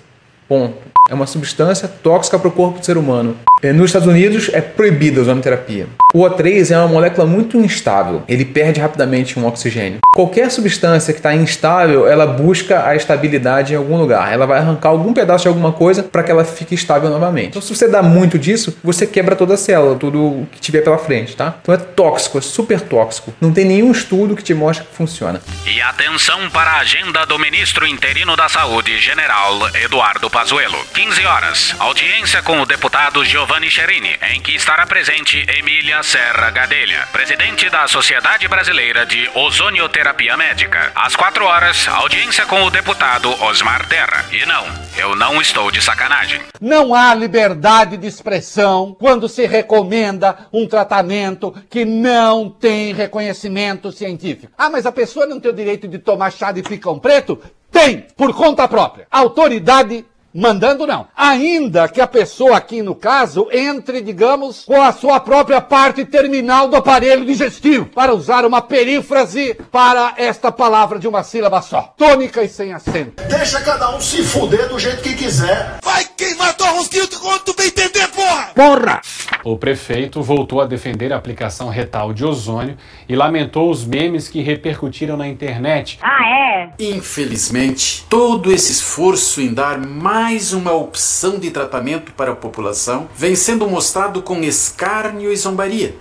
Ponto. 0.48 0.97
É 1.08 1.14
uma 1.14 1.26
substância 1.26 1.88
tóxica 1.88 2.38
para 2.38 2.48
o 2.48 2.52
corpo 2.52 2.80
do 2.80 2.84
ser 2.84 2.98
humano. 2.98 3.34
É, 3.62 3.72
nos 3.72 3.86
Estados 3.86 4.06
Unidos 4.06 4.50
é 4.52 4.60
proibida 4.60 5.20
a 5.20 5.22
ozonoterapia. 5.22 5.86
O 6.14 6.20
O3 6.20 6.70
é 6.70 6.78
uma 6.78 6.88
molécula 6.88 7.26
muito 7.26 7.58
instável, 7.58 8.22
ele 8.26 8.42
perde 8.42 8.80
rapidamente 8.80 9.38
um 9.38 9.46
oxigênio. 9.46 9.98
Qualquer 10.14 10.50
substância 10.50 11.12
que 11.12 11.18
está 11.18 11.34
instável, 11.34 12.08
ela 12.08 12.26
busca 12.26 12.86
a 12.86 12.96
estabilidade 12.96 13.74
em 13.74 13.76
algum 13.76 13.98
lugar. 13.98 14.32
Ela 14.32 14.46
vai 14.46 14.58
arrancar 14.58 14.88
algum 14.88 15.12
pedaço 15.12 15.42
de 15.42 15.48
alguma 15.48 15.70
coisa 15.70 16.02
para 16.02 16.22
que 16.22 16.30
ela 16.30 16.44
fique 16.44 16.74
estável 16.74 17.10
novamente. 17.10 17.50
Então, 17.50 17.62
se 17.62 17.76
você 17.76 17.86
dá 17.86 18.02
muito 18.02 18.38
disso, 18.38 18.76
você 18.82 19.06
quebra 19.06 19.36
toda 19.36 19.54
a 19.54 19.56
célula, 19.58 19.96
tudo 19.96 20.48
que 20.50 20.58
tiver 20.58 20.80
pela 20.80 20.96
frente, 20.96 21.36
tá? 21.36 21.56
Então 21.60 21.74
é 21.74 21.78
tóxico, 21.78 22.38
é 22.38 22.40
super 22.40 22.80
tóxico. 22.80 23.34
Não 23.38 23.52
tem 23.52 23.66
nenhum 23.66 23.92
estudo 23.92 24.34
que 24.34 24.42
te 24.42 24.54
mostre 24.54 24.86
que 24.86 24.94
funciona. 24.94 25.42
E 25.66 25.80
atenção 25.82 26.48
para 26.50 26.70
a 26.70 26.78
agenda 26.78 27.26
do 27.26 27.38
ministro 27.38 27.86
interino 27.86 28.34
da 28.34 28.48
Saúde, 28.48 28.98
General 28.98 29.54
Eduardo 29.84 30.30
Pazuello. 30.30 30.78
15 30.94 31.26
horas, 31.26 31.74
audiência 31.78 32.42
com 32.42 32.58
o 32.60 32.66
deputado 32.66 33.22
Giovanni 33.26 33.70
Cherini, 33.70 34.16
em 34.32 34.40
que 34.40 34.56
estará 34.56 34.86
presente 34.86 35.44
Emília 35.58 35.97
Serra 36.02 36.50
Gadelha, 36.50 37.08
presidente 37.12 37.68
da 37.68 37.86
Sociedade 37.88 38.46
Brasileira 38.46 39.04
de 39.04 39.28
Ozonioterapia 39.34 40.36
Médica. 40.36 40.92
Às 40.94 41.16
4 41.16 41.44
horas, 41.44 41.88
audiência 41.88 42.46
com 42.46 42.62
o 42.62 42.70
deputado 42.70 43.30
Osmar 43.42 43.86
Terra. 43.88 44.24
E 44.32 44.46
não, 44.46 44.66
eu 44.96 45.14
não 45.14 45.40
estou 45.40 45.70
de 45.70 45.82
sacanagem. 45.82 46.40
Não 46.60 46.94
há 46.94 47.14
liberdade 47.14 47.96
de 47.96 48.06
expressão 48.06 48.96
quando 48.98 49.28
se 49.28 49.46
recomenda 49.46 50.48
um 50.52 50.66
tratamento 50.66 51.54
que 51.68 51.84
não 51.84 52.48
tem 52.48 52.92
reconhecimento 52.92 53.90
científico. 53.90 54.52
Ah, 54.56 54.70
mas 54.70 54.86
a 54.86 54.92
pessoa 54.92 55.26
não 55.26 55.40
tem 55.40 55.50
o 55.50 55.54
direito 55.54 55.88
de 55.88 55.98
tomar 55.98 56.30
chá 56.30 56.52
de 56.52 56.62
picão 56.62 56.98
preto? 56.98 57.40
Tem, 57.70 58.06
por 58.16 58.34
conta 58.34 58.66
própria. 58.66 59.06
Autoridade 59.10 60.04
Mandando 60.34 60.86
não. 60.86 61.08
Ainda 61.16 61.88
que 61.88 62.02
a 62.02 62.06
pessoa 62.06 62.58
aqui 62.58 62.82
no 62.82 62.94
caso 62.94 63.48
entre, 63.50 64.02
digamos, 64.02 64.64
com 64.64 64.80
a 64.80 64.92
sua 64.92 65.18
própria 65.18 65.58
parte 65.60 66.04
terminal 66.04 66.68
do 66.68 66.76
aparelho 66.76 67.24
digestivo, 67.24 67.86
para 67.86 68.14
usar 68.14 68.44
uma 68.44 68.60
perífrase 68.60 69.56
para 69.72 70.14
esta 70.18 70.52
palavra 70.52 70.98
de 70.98 71.08
uma 71.08 71.22
sílaba 71.22 71.62
só. 71.62 71.94
Tônica 71.96 72.42
e 72.42 72.48
sem 72.48 72.74
acento. 72.74 73.22
Deixa 73.26 73.60
cada 73.62 73.96
um 73.96 74.00
se 74.00 74.22
fuder 74.22 74.68
do 74.68 74.78
jeito 74.78 75.02
que 75.02 75.14
quiser. 75.14 75.78
Vai 75.82 76.04
queimar 76.04 76.54
tua 76.54 76.70
rosquinha 76.70 77.08
quando 77.18 77.40
tu 77.44 77.54
bem 77.54 77.68
entender, 77.68 78.08
porra! 78.08 78.50
Porra! 78.54 79.00
O 79.44 79.56
prefeito 79.56 80.20
voltou 80.22 80.60
a 80.60 80.66
defender 80.66 81.12
a 81.12 81.16
aplicação 81.16 81.70
retal 81.70 82.12
de 82.12 82.24
ozônio 82.24 82.76
e 83.08 83.16
lamentou 83.16 83.70
os 83.70 83.84
memes 83.84 84.28
que 84.28 84.42
repercutiram 84.42 85.16
na 85.16 85.26
internet. 85.26 85.98
Ah, 86.02 86.28
é? 86.28 86.70
Infelizmente, 86.78 88.04
todo 88.10 88.52
esse 88.52 88.72
esforço 88.72 89.40
em 89.40 89.54
dar 89.54 89.78
mais 89.78 90.17
uma 90.52 90.72
opção 90.72 91.38
de 91.38 91.48
tratamento 91.48 92.12
para 92.12 92.32
a 92.32 92.34
população 92.36 93.06
vem 93.16 93.36
sendo 93.36 93.68
mostrado 93.68 94.20
com 94.20 94.42
escárnio 94.42 95.32
e 95.32 95.36
zombaria. 95.36 95.94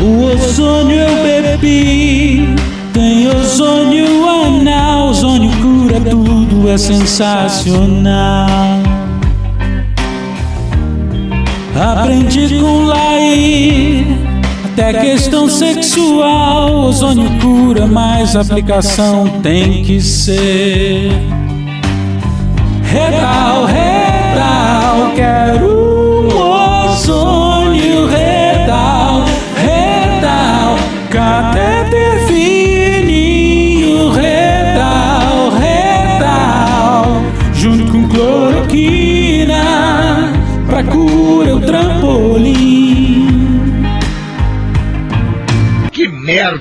O 0.00 0.24
ozônio 0.24 0.98
eu 0.98 1.22
bebi, 1.22 2.56
tem 2.94 3.28
ozônio 3.28 4.26
anal, 4.26 5.08
ozônio 5.10 5.50
cura 5.60 6.00
tudo, 6.00 6.70
é 6.70 6.78
sensacional. 6.78 8.56
Aprendi 11.78 12.58
com 12.58 12.86
Laí, 12.86 14.06
até 14.72 14.94
questão 14.94 15.50
sexual, 15.50 16.74
ozônio 16.74 17.28
cura, 17.40 17.86
mas 17.86 18.34
aplicação 18.34 19.28
tem 19.42 19.84
que 19.84 20.00
ser. 20.00 21.10
Retal, 22.92 23.66
retal, 23.66 25.12
quero 25.14 25.75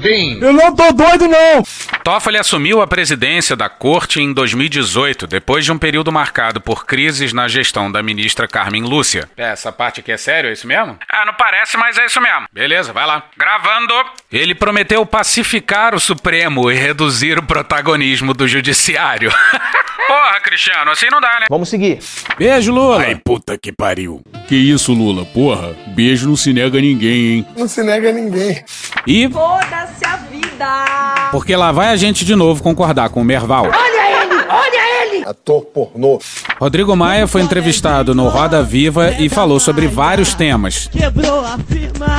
Hein? 0.04 0.40
Eu 0.42 0.54
não 0.54 0.76
tô 0.76 0.92
doido, 0.92 1.28
não! 1.28 1.64
Toffoli 2.04 2.38
assumiu 2.38 2.82
a 2.82 2.88
presidência 2.88 3.56
da 3.56 3.68
corte 3.68 4.22
em 4.22 4.32
2018, 4.34 5.28
depois 5.28 5.66
de 5.66 5.72
um 5.72 5.78
período 5.78 6.12
marcado 6.12 6.62
por 6.62 6.86
crises 6.86 7.34
na 7.34 7.48
gestão 7.48 7.92
da 7.92 8.04
ministra 8.04 8.48
Carmen 8.48 8.84
Lúcia. 8.84 9.30
É, 9.36 9.52
essa 9.52 9.72
parte 9.72 10.00
aqui 10.02 10.12
é 10.12 10.18
sério, 10.18 10.50
é 10.50 10.54
isso 10.54 10.68
mesmo? 10.68 10.98
Ah, 11.10 11.26
não 11.26 11.34
parece, 11.34 11.78
mas 11.78 11.98
é 11.98 12.06
isso 12.06 12.22
mesmo. 12.22 12.46
Beleza, 12.52 12.94
vai 12.94 13.06
lá. 13.06 13.24
Gravando. 13.38 13.94
Ele 14.32 14.54
prometeu 14.54 15.06
pacificar 15.06 15.96
o 15.96 16.00
Supremo 16.00 16.70
e 16.72 16.76
reduzir 16.76 17.40
o 17.40 17.44
protagonismo 17.44 18.34
do 18.34 18.48
judiciário. 18.48 19.32
Porra, 20.08 20.40
Cristiano, 20.44 20.92
assim 20.92 21.08
não 21.12 21.20
dá, 21.20 21.40
né? 21.40 21.46
Vamos 21.50 21.70
seguir. 21.70 22.00
Beijo, 22.38 22.72
Lula. 22.72 23.00
Ai, 23.00 23.16
puta 23.16 23.58
que 23.58 23.72
pariu. 23.72 24.22
Que 24.48 24.56
isso, 24.56 24.94
Lula? 24.94 25.26
Porra, 25.26 25.74
beijo 25.96 26.28
não 26.28 26.36
se 26.36 26.54
nega 26.54 26.78
a 26.78 26.82
ninguém, 26.82 27.26
hein? 27.38 27.48
Não 27.58 27.68
se 27.68 27.82
nega 27.84 28.10
a 28.10 28.14
ninguém. 28.14 28.64
E 29.08 29.28
Foda-se 29.30 30.06
a 30.06 30.18
vida! 30.18 31.30
porque 31.32 31.56
lá 31.56 31.72
vai 31.72 31.90
a 31.90 31.96
gente 31.98 32.24
de 32.24 32.34
novo 32.36 32.64
concordar 32.64 33.10
com 33.10 33.22
o 33.22 33.26
Merval. 33.26 33.66
Olha 33.66 34.24
ele! 34.24 34.46
Olha 34.50 35.04
ele! 35.18 35.26
Ator 35.28 35.66
pornô. 35.66 36.20
Rodrigo 36.60 36.96
Maia 36.96 37.28
foi 37.28 37.42
entrevistado 37.42 38.14
no 38.16 38.30
Roda 38.30 38.64
Viva 38.64 39.12
e 39.20 39.28
falou 39.28 39.60
sobre 39.60 39.88
vários 39.88 40.34
temas. 40.34 40.88
Quebrou 40.88 41.42
a 41.42 41.58
firma, 41.58 42.18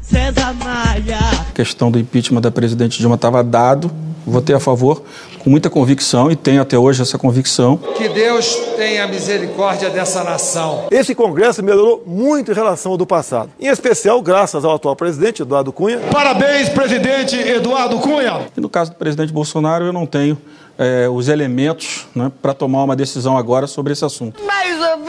César 0.00 0.54
Maia. 0.54 1.18
A 1.48 1.52
questão 1.52 1.90
do 1.90 1.98
impeachment 1.98 2.40
da 2.40 2.50
presidente 2.50 2.98
Dilma 2.98 3.14
estava 3.14 3.44
dado, 3.44 3.90
votei 4.26 4.56
a 4.56 4.60
favor 4.60 5.04
com 5.48 5.50
muita 5.50 5.70
convicção 5.70 6.30
e 6.30 6.36
tenho 6.36 6.60
até 6.60 6.76
hoje 6.78 7.00
essa 7.00 7.16
convicção. 7.16 7.78
Que 7.96 8.06
Deus 8.06 8.54
tenha 8.76 9.08
misericórdia 9.08 9.88
dessa 9.88 10.22
nação. 10.22 10.84
Esse 10.90 11.14
Congresso 11.14 11.62
melhorou 11.62 12.02
muito 12.06 12.52
em 12.52 12.54
relação 12.54 12.92
ao 12.92 12.98
do 12.98 13.06
passado, 13.06 13.50
em 13.58 13.68
especial 13.68 14.20
graças 14.20 14.62
ao 14.62 14.74
atual 14.74 14.94
presidente 14.94 15.40
Eduardo 15.40 15.72
Cunha. 15.72 16.00
Parabéns, 16.12 16.68
presidente 16.68 17.34
Eduardo 17.34 17.98
Cunha. 17.98 18.42
E 18.54 18.60
no 18.60 18.68
caso 18.68 18.90
do 18.90 18.96
presidente 18.98 19.32
Bolsonaro, 19.32 19.86
eu 19.86 19.92
não 19.92 20.04
tenho 20.04 20.36
eh, 20.76 21.08
os 21.08 21.28
elementos 21.28 22.06
né, 22.14 22.30
para 22.42 22.52
tomar 22.52 22.84
uma 22.84 22.94
decisão 22.94 23.38
agora 23.38 23.66
sobre 23.66 23.94
esse 23.94 24.04
assunto. 24.04 24.42
Mais 24.44 24.78
ou 24.78 25.04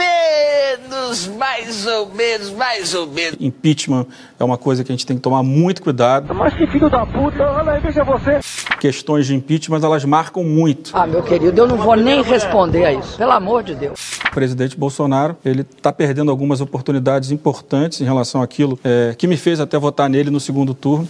menos, 1.10 1.28
mais 1.28 1.88
ou 1.88 2.14
menos, 2.14 2.52
mais 2.52 2.94
ou 2.94 3.08
menos. 3.08 3.38
Impeachment 3.40 4.06
é 4.40 4.44
uma 4.44 4.58
coisa 4.58 4.84
que 4.84 4.92
a 4.92 4.94
gente 4.96 5.06
tem 5.06 5.18
que 5.18 5.22
tomar 5.22 5.44
muito 5.44 5.82
cuidado. 5.82 6.34
Mas 6.34 6.54
que 6.54 6.68
filho 6.68 6.90
da 6.90 7.06
puta, 7.06 7.44
olha 7.44 7.74
aí, 7.74 7.82
veja 7.82 8.04
você. 8.04 8.40
Questões 8.80 9.26
de 9.28 9.36
impeachment, 9.36 9.82
elas 9.84 10.06
marcam 10.06 10.44
muito. 10.44 10.92
Ah, 10.94 11.08
meu 11.08 11.24
querido, 11.24 11.62
eu 11.62 11.68
não 11.68 11.78
vou 11.78 11.96
nem 11.96 12.22
responder 12.22 12.86
a 12.86 12.94
isso. 12.94 13.18
Pelo 13.18 13.32
amor 13.32 13.64
de 13.64 13.76
Deus. 13.76 14.20
O 14.26 14.32
presidente 14.32 14.78
Bolsonaro, 14.78 15.36
ele 15.44 15.62
está 15.62 15.92
perdendo 15.92 16.32
algumas 16.32 16.62
oportunidades 16.62 17.32
importantes 17.32 18.00
em 18.02 18.06
relação 18.06 18.42
àquilo 18.42 18.80
eh, 18.84 19.16
que 19.18 19.28
me 19.28 19.38
fez 19.38 19.60
até 19.60 19.78
votar 19.78 20.10
nele 20.10 20.30
no 20.30 20.40
segundo 20.40 20.74
turno. 20.74 21.08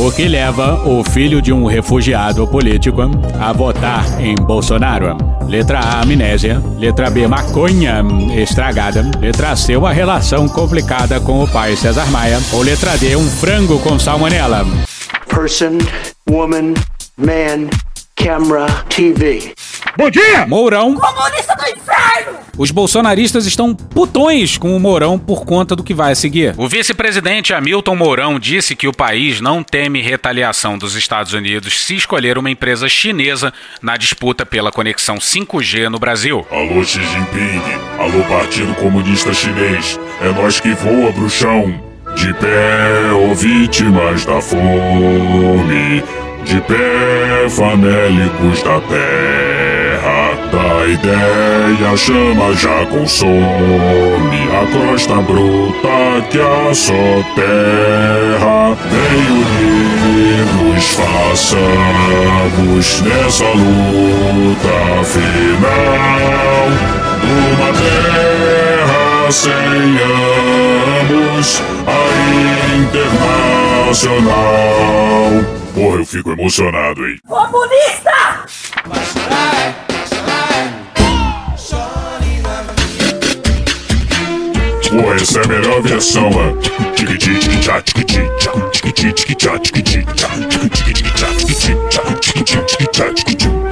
O 0.00 0.12
que 0.12 0.28
leva 0.28 0.88
o 0.88 1.02
filho 1.02 1.42
de 1.42 1.52
um 1.52 1.66
refugiado 1.66 2.46
político 2.46 3.02
a 3.40 3.52
votar 3.52 4.20
em 4.20 4.36
Bolsonaro? 4.36 5.16
Letra 5.48 5.80
A, 5.80 6.02
amnésia. 6.02 6.62
Letra 6.78 7.10
B, 7.10 7.26
maconha 7.26 8.00
estragada. 8.40 9.04
Letra 9.20 9.56
C, 9.56 9.76
uma 9.76 9.92
relação 9.92 10.48
complicada 10.48 11.18
com 11.18 11.42
o 11.42 11.48
pai 11.48 11.74
César 11.74 12.08
Maia. 12.12 12.38
Ou 12.52 12.62
letra 12.62 12.96
D, 12.96 13.16
um 13.16 13.28
frango 13.28 13.80
com 13.80 13.98
salmonela. 13.98 14.64
Person, 15.26 15.78
woman, 16.30 16.74
man, 17.16 17.68
camera, 18.18 18.66
TV. 18.88 19.54
Bom 19.96 20.10
dia! 20.10 20.44
Mourão. 20.46 20.94
Comunista 20.94 21.54
do 21.54 21.62
inferno! 21.62 22.38
Os 22.56 22.72
bolsonaristas 22.72 23.46
estão 23.46 23.74
putões 23.74 24.58
com 24.58 24.76
o 24.76 24.80
Mourão 24.80 25.18
por 25.18 25.44
conta 25.44 25.76
do 25.76 25.84
que 25.84 25.94
vai 25.94 26.12
a 26.12 26.14
seguir. 26.16 26.54
O 26.56 26.68
vice-presidente 26.68 27.54
Hamilton 27.54 27.94
Mourão 27.94 28.38
disse 28.38 28.74
que 28.74 28.88
o 28.88 28.92
país 28.92 29.40
não 29.40 29.62
teme 29.62 30.02
retaliação 30.02 30.76
dos 30.76 30.96
Estados 30.96 31.32
Unidos 31.32 31.84
se 31.84 31.94
escolher 31.94 32.36
uma 32.36 32.50
empresa 32.50 32.88
chinesa 32.88 33.52
na 33.80 33.96
disputa 33.96 34.44
pela 34.44 34.72
conexão 34.72 35.16
5G 35.16 35.88
no 35.88 36.00
Brasil. 36.00 36.44
Alô 36.50 36.84
Xi 36.84 37.00
Jinping, 37.00 37.62
alô 37.98 38.24
Partido 38.24 38.74
Comunista 38.74 39.32
Chinês, 39.32 39.98
é 40.20 40.32
nós 40.32 40.58
que 40.58 40.72
voa, 40.74 41.12
bruxão. 41.12 41.86
De 42.16 42.34
pé, 42.34 43.12
ô 43.12 43.32
vítimas 43.32 44.24
da 44.24 44.40
fome, 44.40 46.02
de 46.48 46.60
pé, 46.62 47.46
famélicos 47.50 48.62
da 48.62 48.80
terra, 48.80 50.32
da 50.50 50.86
ideia 50.86 51.94
chama 51.94 52.54
já 52.54 52.86
consome 52.86 54.48
a 54.50 54.64
crosta 54.72 55.16
bruta 55.16 56.22
que 56.30 56.40
a 56.40 56.72
só 56.72 57.22
terra. 57.34 58.74
Vem 58.90 59.30
unidos, 59.30 60.94
façamos 60.94 63.02
nessa 63.02 63.44
luta 63.44 65.04
final 65.04 66.68
uma 67.24 67.70
terra 67.74 69.30
sem 69.30 69.98
ambos, 71.12 71.62
a 71.86 71.98
internacional. 73.88 75.44
Porra, 75.74 75.96
eu 75.96 76.04
fico 76.04 76.32
emocionado, 76.32 77.06
hein? 77.06 77.18
Comunista! 77.26 78.44
Pô, 84.90 85.12
essa 85.12 85.40
é 85.40 85.44
a 85.44 85.48
melhor 85.48 85.82
versão, 85.82 86.30
mano. 86.30 86.60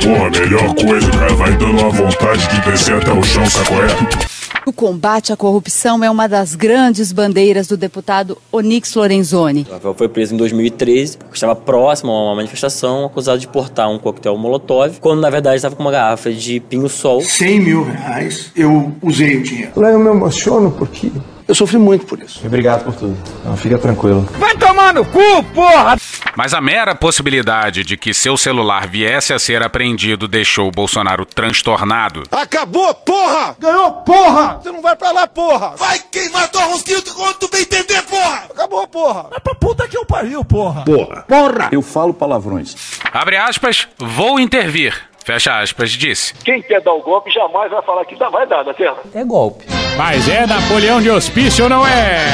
Porra, 0.03 0.31
melhor 0.31 0.75
coisa, 0.75 1.09
o 1.09 1.19
cara 1.19 1.35
vai 1.35 1.53
dando 1.53 1.81
uma 1.81 1.91
vontade 1.91 2.47
de 2.49 2.71
descer 2.71 2.97
até 2.97 3.13
o 3.13 3.23
chão, 3.23 3.49
sabe 3.51 3.67
qual 3.67 3.83
é? 3.83 4.36
O 4.67 4.73
combate 4.73 5.33
à 5.33 5.37
corrupção 5.37 6.03
é 6.03 6.11
uma 6.11 6.29
das 6.29 6.55
grandes 6.55 7.13
bandeiras 7.13 7.69
do 7.69 7.77
deputado 7.77 8.37
Onix 8.51 8.95
Lorenzoni. 8.95 9.67
Rafael 9.71 9.95
foi 9.95 10.09
preso 10.09 10.35
em 10.35 10.37
2013 10.37 11.19
porque 11.19 11.35
estava 11.35 11.55
próximo 11.55 12.11
a 12.13 12.25
uma 12.25 12.35
manifestação 12.37 13.05
acusado 13.05 13.39
de 13.39 13.47
portar 13.47 13.89
um 13.89 13.99
coquetel 13.99 14.37
molotov, 14.37 14.99
quando 15.01 15.21
na 15.21 15.31
verdade 15.31 15.57
estava 15.57 15.77
com 15.77 15.83
uma 15.83 15.93
garrafa 15.93 16.33
de 16.33 16.61
pinho-sol. 16.61 17.21
100 17.21 17.61
mil 17.61 17.85
reais, 17.85 18.51
eu 18.57 18.93
usei 19.03 19.37
o 19.37 19.43
dinheiro. 19.43 19.73
Lá 19.77 19.91
eu 19.91 19.99
me 19.99 20.11
emociono 20.11 20.71
porque 20.73 21.13
eu 21.47 21.55
sofri 21.55 21.79
muito 21.79 22.05
por 22.07 22.19
isso. 22.21 22.41
Obrigado 22.45 22.85
por 22.85 22.95
tudo. 22.95 23.17
Não, 23.45 23.57
fica 23.57 23.79
tranquilo. 23.79 24.29
Vai 24.39 24.57
tomar 24.57 24.66
no 24.97 25.05
cu, 25.05 25.45
porra! 25.55 25.97
Mas 26.35 26.55
a 26.55 26.61
mera 26.61 26.95
possibilidade 26.95 27.85
de 27.85 27.97
que 27.99 28.15
seu 28.15 28.37
celular 28.37 28.87
viesse 28.87 29.33
a 29.35 29.39
ser 29.39 29.63
apreendido 29.63 30.27
deixou 30.27 30.69
o 30.69 30.71
Bolsonaro 30.71 31.27
transtornado. 31.27 32.23
Acabou, 32.31 32.95
porra! 32.95 33.55
Ganhou, 33.59 33.93
porra! 33.93 34.59
Você 34.63 34.73
não 34.73 34.81
vai 34.81 34.97
pra 34.97 35.13
lá, 35.13 35.27
porra! 35.27 35.75
Vai 35.77 35.99
queimar 35.99 36.49
tua 36.49 36.65
rosquinha 36.65 37.03
quando 37.15 37.35
tu 37.35 37.49
bem 37.51 37.61
entender, 37.63 38.03
porra! 38.03 38.45
Acabou, 38.51 38.89
porra! 38.89 39.27
É 39.33 39.39
pra 39.39 39.55
puta 39.55 39.87
que 39.87 39.99
eu 39.99 40.07
pariu, 40.07 40.43
porra! 40.45 40.83
Porra. 40.85 41.23
Porra! 41.29 41.69
Eu 41.71 41.83
falo 41.83 42.15
palavrões. 42.15 42.75
Abre 43.13 43.37
aspas, 43.37 43.87
vou 43.99 44.41
intervir. 44.41 44.95
Fecha 45.27 45.59
aspas, 45.61 45.91
disse. 45.91 46.33
Quem 46.45 46.63
quer 46.63 46.81
dar 46.81 46.93
o 46.93 47.03
golpe 47.03 47.33
jamais 47.33 47.69
vai 47.69 47.83
falar 47.83 48.05
que 48.05 48.15
dá, 48.15 48.31
vai 48.31 48.47
dar, 48.47 48.65
na 48.65 48.73
terra. 48.73 48.99
É 49.13 49.25
golpe. 49.25 49.65
Mas 49.97 50.29
é 50.29 50.47
Napoleão 50.47 51.03
de 51.03 51.11
hospício, 51.11 51.69
não 51.69 51.85
é? 51.85 52.27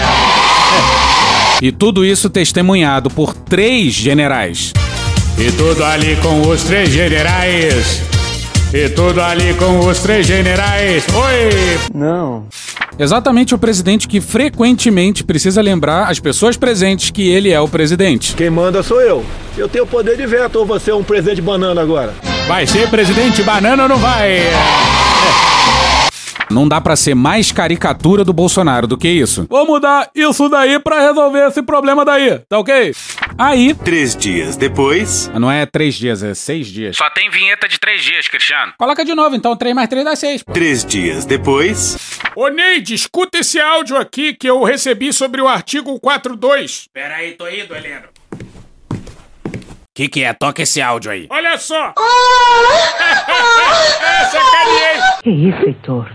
E 1.62 1.72
tudo 1.72 2.04
isso 2.04 2.28
testemunhado 2.28 3.08
por 3.08 3.32
três 3.32 3.94
generais. 3.94 4.74
E 5.38 5.50
tudo 5.52 5.82
ali 5.82 6.16
com 6.16 6.46
os 6.46 6.64
três 6.64 6.90
generais. 6.90 8.02
E 8.74 8.90
tudo 8.90 9.22
ali 9.22 9.54
com 9.54 9.78
os 9.88 9.98
três 10.00 10.26
generais. 10.26 11.06
Oi! 11.14 11.78
Não. 11.94 12.46
Exatamente 12.98 13.54
o 13.54 13.58
presidente 13.58 14.06
que 14.06 14.20
frequentemente 14.20 15.24
precisa 15.24 15.62
lembrar 15.62 16.10
as 16.10 16.20
pessoas 16.20 16.58
presentes 16.58 17.10
que 17.10 17.26
ele 17.26 17.50
é 17.50 17.58
o 17.58 17.68
presidente. 17.68 18.36
Quem 18.36 18.50
manda 18.50 18.82
sou 18.82 19.00
eu. 19.00 19.24
Eu 19.56 19.66
tenho 19.66 19.86
poder 19.86 20.18
de 20.18 20.26
veto 20.26 20.56
ou 20.56 20.66
você 20.66 20.90
é 20.90 20.94
um 20.94 21.02
presidente 21.02 21.40
banana 21.40 21.80
agora? 21.80 22.12
Vai 22.46 22.66
ser 22.66 22.90
presidente 22.90 23.42
banana 23.42 23.84
ou 23.84 23.88
não 23.88 23.96
vai? 23.96 24.40
Não 26.50 26.68
dá 26.68 26.80
pra 26.82 26.96
ser 26.96 27.14
mais 27.14 27.50
caricatura 27.50 28.24
do 28.24 28.32
Bolsonaro 28.32 28.86
do 28.86 28.98
que 28.98 29.08
isso. 29.08 29.46
Vou 29.48 29.66
mudar 29.66 30.10
isso 30.14 30.50
daí 30.50 30.78
pra 30.78 31.00
resolver 31.00 31.48
esse 31.48 31.62
problema 31.62 32.04
daí, 32.04 32.40
tá 32.40 32.58
ok? 32.58 32.92
Aí. 33.38 33.72
Três 33.72 34.14
dias 34.14 34.54
depois. 34.54 35.30
Não 35.34 35.50
é 35.50 35.64
três 35.64 35.94
dias, 35.94 36.22
é 36.22 36.34
seis 36.34 36.66
dias. 36.66 36.96
Só 36.96 37.08
tem 37.08 37.30
vinheta 37.30 37.66
de 37.66 37.78
três 37.78 38.02
dias, 38.02 38.28
Cristiano. 38.28 38.74
Coloca 38.78 39.02
de 39.02 39.14
novo, 39.14 39.34
então. 39.34 39.56
Três 39.56 39.74
mais 39.74 39.88
três 39.88 40.04
dá 40.04 40.14
seis. 40.14 40.44
Três 40.52 40.84
dias 40.84 41.24
depois. 41.24 42.18
Ô 42.36 42.48
Neide, 42.48 42.92
escuta 42.92 43.38
esse 43.38 43.58
áudio 43.58 43.96
aqui 43.96 44.34
que 44.34 44.48
eu 44.48 44.62
recebi 44.62 45.10
sobre 45.12 45.40
o 45.40 45.48
artigo 45.48 45.98
42. 45.98 46.88
Pera 46.92 47.16
aí, 47.16 47.32
tô 47.32 47.48
indo, 47.48 47.74
Heleno. 47.74 48.11
Que 49.94 50.08
que 50.08 50.24
é? 50.24 50.32
Toca 50.32 50.62
esse 50.62 50.80
áudio 50.80 51.10
aí. 51.10 51.26
Olha 51.30 51.58
só! 51.58 51.92
Que 55.22 55.30
isso, 55.30 55.58
Heitor? 55.64 56.10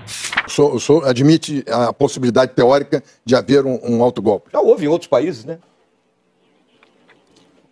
O 0.46 0.50
senhor, 0.50 0.76
o 0.76 0.80
senhor 0.80 1.08
admite 1.08 1.64
a 1.72 1.94
possibilidade 1.94 2.52
teórica 2.54 3.02
de 3.24 3.36
haver 3.36 3.66
um, 3.66 3.80
um 3.84 4.04
autogolpe? 4.04 4.50
Já 4.52 4.60
houve 4.60 4.86
em 4.86 4.88
outros 4.90 5.08
países, 5.08 5.46
né? 5.46 5.60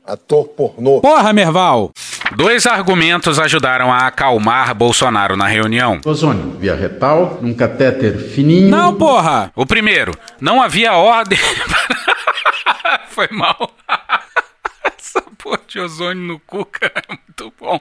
Ator 0.06 0.48
pornô. 0.50 1.02
Porra, 1.02 1.34
Merval! 1.34 1.92
Dois 2.38 2.66
argumentos 2.66 3.38
ajudaram 3.38 3.92
a 3.92 4.08
acalmar 4.08 4.74
Bolsonaro 4.74 5.36
na 5.36 5.48
reunião. 5.48 6.00
Ozônio, 6.06 6.52
via 6.58 6.76
retal, 6.76 7.40
num 7.42 7.54
catéter 7.54 8.18
fininho. 8.18 8.70
Não, 8.70 8.96
porra! 8.96 9.52
O 9.56 9.66
primeiro, 9.66 10.14
não 10.40 10.62
havia 10.62 10.94
ordem. 10.94 11.40
Foi 13.10 13.28
mal. 13.32 13.72
Essa 14.98 15.22
porra 15.38 15.60
de 15.68 15.80
ozônio 15.80 16.24
no 16.24 16.40
cu, 16.40 16.66
cara, 16.66 16.94
é 17.10 17.14
muito 17.14 17.54
bom. 17.60 17.80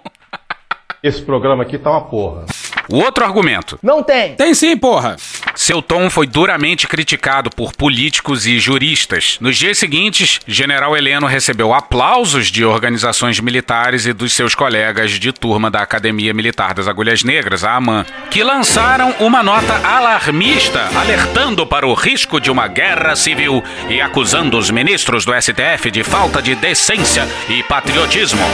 Esse 1.03 1.23
programa 1.23 1.63
aqui 1.63 1.79
tá 1.79 1.91
uma 1.91 2.05
porra. 2.09 2.47
O 2.89 2.97
outro 2.97 3.25
argumento. 3.25 3.79
Não 3.83 4.03
tem. 4.03 4.35
Tem 4.35 4.55
sim, 4.55 4.77
porra. 4.77 5.17
Seu 5.55 5.81
tom 5.81 6.11
foi 6.11 6.27
duramente 6.27 6.87
criticado 6.87 7.51
por 7.51 7.73
políticos 7.75 8.47
e 8.47 8.59
juristas. 8.59 9.39
Nos 9.41 9.57
dias 9.57 9.79
seguintes, 9.79 10.41
General 10.47 10.97
Heleno 10.97 11.27
recebeu 11.27 11.73
aplausos 11.73 12.49
de 12.49 12.65
organizações 12.65 13.41
militares 13.41 14.07
e 14.07 14.13
dos 14.13 14.33
seus 14.33 14.55
colegas 14.55 15.13
de 15.13 15.33
turma 15.33 15.71
da 15.71 15.81
Academia 15.81 16.35
Militar 16.35 16.75
das 16.75 16.89
Agulhas 16.89 17.23
Negras, 17.23 17.65
a 17.65 17.75
AMAN, 17.77 18.05
que 18.31 18.43
lançaram 18.43 19.15
uma 19.21 19.43
nota 19.43 19.75
alarmista 19.87 20.91
alertando 20.99 21.67
para 21.67 21.87
o 21.87 21.95
risco 21.95 22.41
de 22.41 22.51
uma 22.51 22.67
guerra 22.69 23.17
civil 23.17 23.63
e 23.89 24.01
acusando 24.01 24.59
os 24.59 24.71
ministros 24.71 25.25
do 25.25 25.33
STF 25.33 25.91
de 25.91 26.03
falta 26.03 26.43
de 26.43 26.55
decência 26.55 27.29
e 27.49 27.63
patriotismo. 27.63 28.45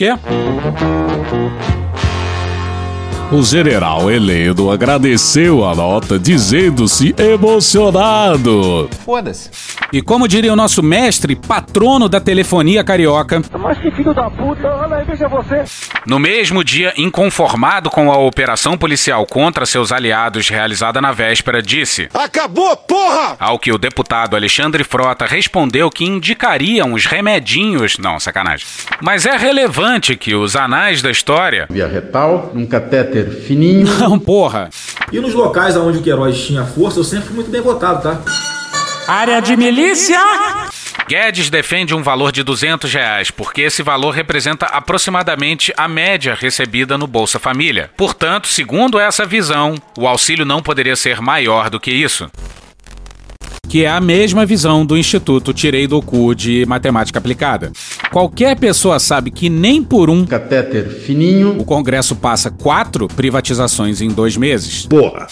Quê? 0.00 0.16
O 3.32 3.44
general 3.44 4.10
Heleno 4.10 4.72
agradeceu 4.72 5.64
a 5.64 5.72
nota, 5.72 6.18
dizendo-se 6.18 7.14
emocionado. 7.16 8.90
Foda-se. 9.04 9.48
E 9.92 10.02
como 10.02 10.26
diria 10.26 10.52
o 10.52 10.56
nosso 10.56 10.82
mestre, 10.82 11.36
patrono 11.36 12.08
da 12.08 12.20
telefonia 12.20 12.82
carioca, 12.82 13.40
Mas 13.56 13.78
que 13.78 13.90
filho 13.92 14.12
da 14.12 14.28
puta, 14.30 14.66
olha 14.68 14.96
aí, 14.96 15.04
veja 15.04 15.28
você. 15.28 15.64
No 16.06 16.18
mesmo 16.18 16.64
dia, 16.64 16.92
inconformado 16.96 17.88
com 17.88 18.10
a 18.10 18.18
operação 18.18 18.76
policial 18.76 19.24
contra 19.26 19.64
seus 19.64 19.92
aliados 19.92 20.48
realizada 20.48 21.00
na 21.00 21.12
véspera, 21.12 21.62
disse: 21.62 22.08
Acabou, 22.12 22.76
porra! 22.76 23.36
Ao 23.38 23.58
que 23.58 23.72
o 23.72 23.78
deputado 23.78 24.34
Alexandre 24.34 24.82
Frota 24.82 25.24
respondeu 25.24 25.88
que 25.88 26.04
indicaria 26.04 26.84
uns 26.84 27.06
remedinhos. 27.06 27.96
Não, 27.98 28.18
sacanagem. 28.18 28.66
Mas 29.00 29.24
é 29.24 29.36
relevante 29.36 30.16
que 30.16 30.34
os 30.34 30.56
anais 30.56 31.00
da 31.00 31.10
história. 31.12 31.66
Via 31.70 31.86
retal, 31.86 32.50
num 32.54 32.66
catéter 33.20 33.30
fininho. 33.42 33.86
Não, 33.98 34.18
porra. 34.18 34.70
E 35.12 35.20
nos 35.20 35.34
locais 35.34 35.76
onde 35.76 35.98
o 35.98 36.02
Queiroz 36.02 36.38
tinha 36.38 36.64
força, 36.64 37.00
eu 37.00 37.04
sempre 37.04 37.26
fui 37.26 37.36
muito 37.36 37.50
bem 37.50 37.60
votado, 37.60 38.02
tá? 38.02 38.20
Área 39.06 39.40
de 39.40 39.56
milícia! 39.56 40.18
Guedes 41.08 41.50
defende 41.50 41.92
um 41.92 42.02
valor 42.04 42.30
de 42.30 42.44
200 42.44 42.92
reais, 42.92 43.32
porque 43.32 43.62
esse 43.62 43.82
valor 43.82 44.12
representa 44.12 44.66
aproximadamente 44.66 45.72
a 45.76 45.88
média 45.88 46.36
recebida 46.38 46.96
no 46.96 47.08
Bolsa 47.08 47.40
Família. 47.40 47.90
Portanto, 47.96 48.46
segundo 48.46 49.00
essa 49.00 49.26
visão, 49.26 49.74
o 49.98 50.06
auxílio 50.06 50.44
não 50.44 50.62
poderia 50.62 50.94
ser 50.94 51.20
maior 51.20 51.68
do 51.68 51.80
que 51.80 51.90
isso. 51.90 52.30
Que 53.68 53.84
é 53.84 53.90
a 53.90 54.00
mesma 54.00 54.46
visão 54.46 54.86
do 54.86 54.96
Instituto 54.96 55.52
Tirei 55.52 55.88
do 55.88 56.00
Cu 56.00 56.32
de 56.32 56.64
Matemática 56.66 57.18
Aplicada. 57.18 57.72
Qualquer 58.10 58.58
pessoa 58.58 58.98
sabe 58.98 59.30
que 59.30 59.48
nem 59.48 59.84
por 59.84 60.10
um 60.10 60.26
catéter 60.26 60.88
fininho 60.88 61.56
o 61.60 61.64
Congresso 61.64 62.16
passa 62.16 62.50
quatro 62.50 63.06
privatizações 63.06 64.00
em 64.00 64.08
dois 64.08 64.36
meses. 64.36 64.84
Porra. 64.86 65.28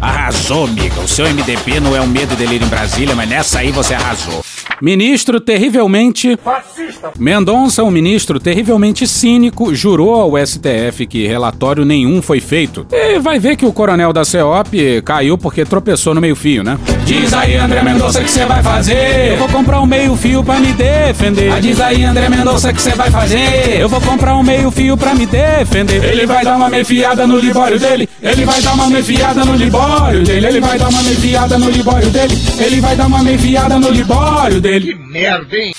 Arrasou, 0.00 0.64
amiga. 0.64 1.00
O 1.00 1.06
seu 1.06 1.24
MDB 1.24 1.78
não 1.78 1.94
é 1.94 2.00
o 2.00 2.06
medo 2.06 2.34
e 2.34 2.36
delírio 2.36 2.66
em 2.66 2.68
Brasília, 2.68 3.14
mas 3.14 3.28
nessa 3.28 3.60
aí 3.60 3.70
você 3.70 3.94
arrasou. 3.94 4.44
Ministro 4.82 5.40
terrivelmente. 5.40 6.36
Fascista! 6.42 7.12
Mendonça, 7.16 7.84
um 7.84 7.92
ministro 7.92 8.40
terrivelmente 8.40 9.06
cínico, 9.06 9.72
jurou 9.72 10.14
ao 10.14 10.46
STF 10.46 11.06
que 11.06 11.28
relatório 11.28 11.84
nenhum 11.84 12.20
foi 12.20 12.40
feito. 12.40 12.84
E 12.90 13.20
vai 13.20 13.38
ver 13.38 13.56
que 13.56 13.64
o 13.64 13.72
coronel 13.72 14.12
da 14.12 14.24
CEOP 14.24 15.00
caiu 15.04 15.38
porque 15.38 15.64
tropeçou 15.64 16.12
no 16.12 16.20
meio-fio, 16.20 16.64
né? 16.64 16.76
Diz 17.06 17.32
aí, 17.32 17.54
André 17.54 17.84
Mendonça, 17.84 18.20
o 18.20 18.24
que 18.24 18.30
você 18.32 18.44
vai 18.44 18.60
fazer? 18.64 19.30
Eu 19.30 19.36
vou 19.36 19.48
comprar 19.48 19.80
um 19.80 19.86
meio-fio 19.86 20.42
pra 20.42 20.58
me 20.58 20.72
defender. 20.72 21.52
Ah, 21.52 21.60
diz 21.60 21.80
aí, 21.80 22.02
André 22.02 22.28
Mendonça, 22.28 22.70
o 22.70 22.74
que 22.74 22.82
você 22.82 22.96
vai 22.96 23.08
fazer? 23.12 23.80
Eu 23.80 23.88
vou 23.88 24.00
comprar 24.00 24.34
um 24.34 24.42
meio-fio 24.42 24.96
pra 24.96 25.14
me 25.14 25.24
defender. 25.24 26.02
Ele 26.02 26.26
vai 26.26 26.44
dar 26.44 26.56
uma 26.56 26.68
mefiada 26.68 27.24
no 27.24 27.38
libório 27.38 27.78
dele. 27.78 28.08
Ele 28.20 28.44
vai 28.44 28.60
dar 28.60 28.74
uma 28.74 28.88
mefiada 28.88 29.44
no 29.44 29.54
libório 29.54 30.24
dele. 30.24 30.48
Ele 30.48 30.60
vai 30.60 30.78
dar 30.80 30.88
uma 30.88 31.02
mefiada 31.04 31.58
no 31.58 31.70
libório 31.70 32.10
dele. 32.10 32.38
Ele 32.58 32.80
vai 32.80 32.96
dar 32.96 33.06
uma 33.06 33.22
mefiada 33.22 33.78
no 33.78 33.88
libório 33.88 34.60
dele. 34.60 34.92
Que 34.92 35.12
merda, 35.12 35.56
hein? 35.56 35.72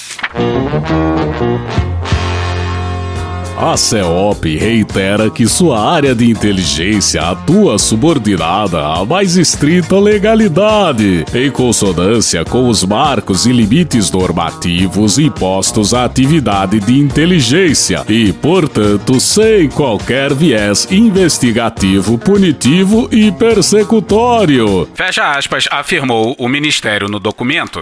A 3.59 3.75
CEOP 3.75 4.55
reitera 4.55 5.31
que 5.31 5.47
sua 5.47 5.79
área 5.79 6.13
de 6.13 6.29
inteligência 6.29 7.23
atua 7.23 7.79
subordinada 7.79 8.79
à 8.85 9.03
mais 9.03 9.35
estrita 9.35 9.99
legalidade, 9.99 11.25
em 11.33 11.49
consonância 11.49 12.45
com 12.45 12.69
os 12.69 12.83
marcos 12.85 13.47
e 13.47 13.51
limites 13.51 14.11
normativos 14.11 15.17
impostos 15.17 15.91
à 15.95 16.05
atividade 16.05 16.79
de 16.79 16.99
inteligência 16.99 18.05
e, 18.07 18.31
portanto, 18.31 19.19
sem 19.19 19.67
qualquer 19.69 20.35
viés 20.35 20.87
investigativo, 20.91 22.15
punitivo 22.19 23.09
e 23.11 23.31
persecutório. 23.31 24.87
Fecha 24.93 25.31
aspas, 25.31 25.67
afirmou 25.71 26.35
o 26.37 26.47
Ministério 26.47 27.09
no 27.09 27.19
documento. 27.19 27.81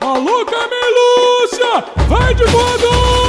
Alô, 0.00 0.44
Camelúcia! 0.44 1.84
Vai 2.08 2.34
de 2.34 2.44
voadora! 2.46 3.27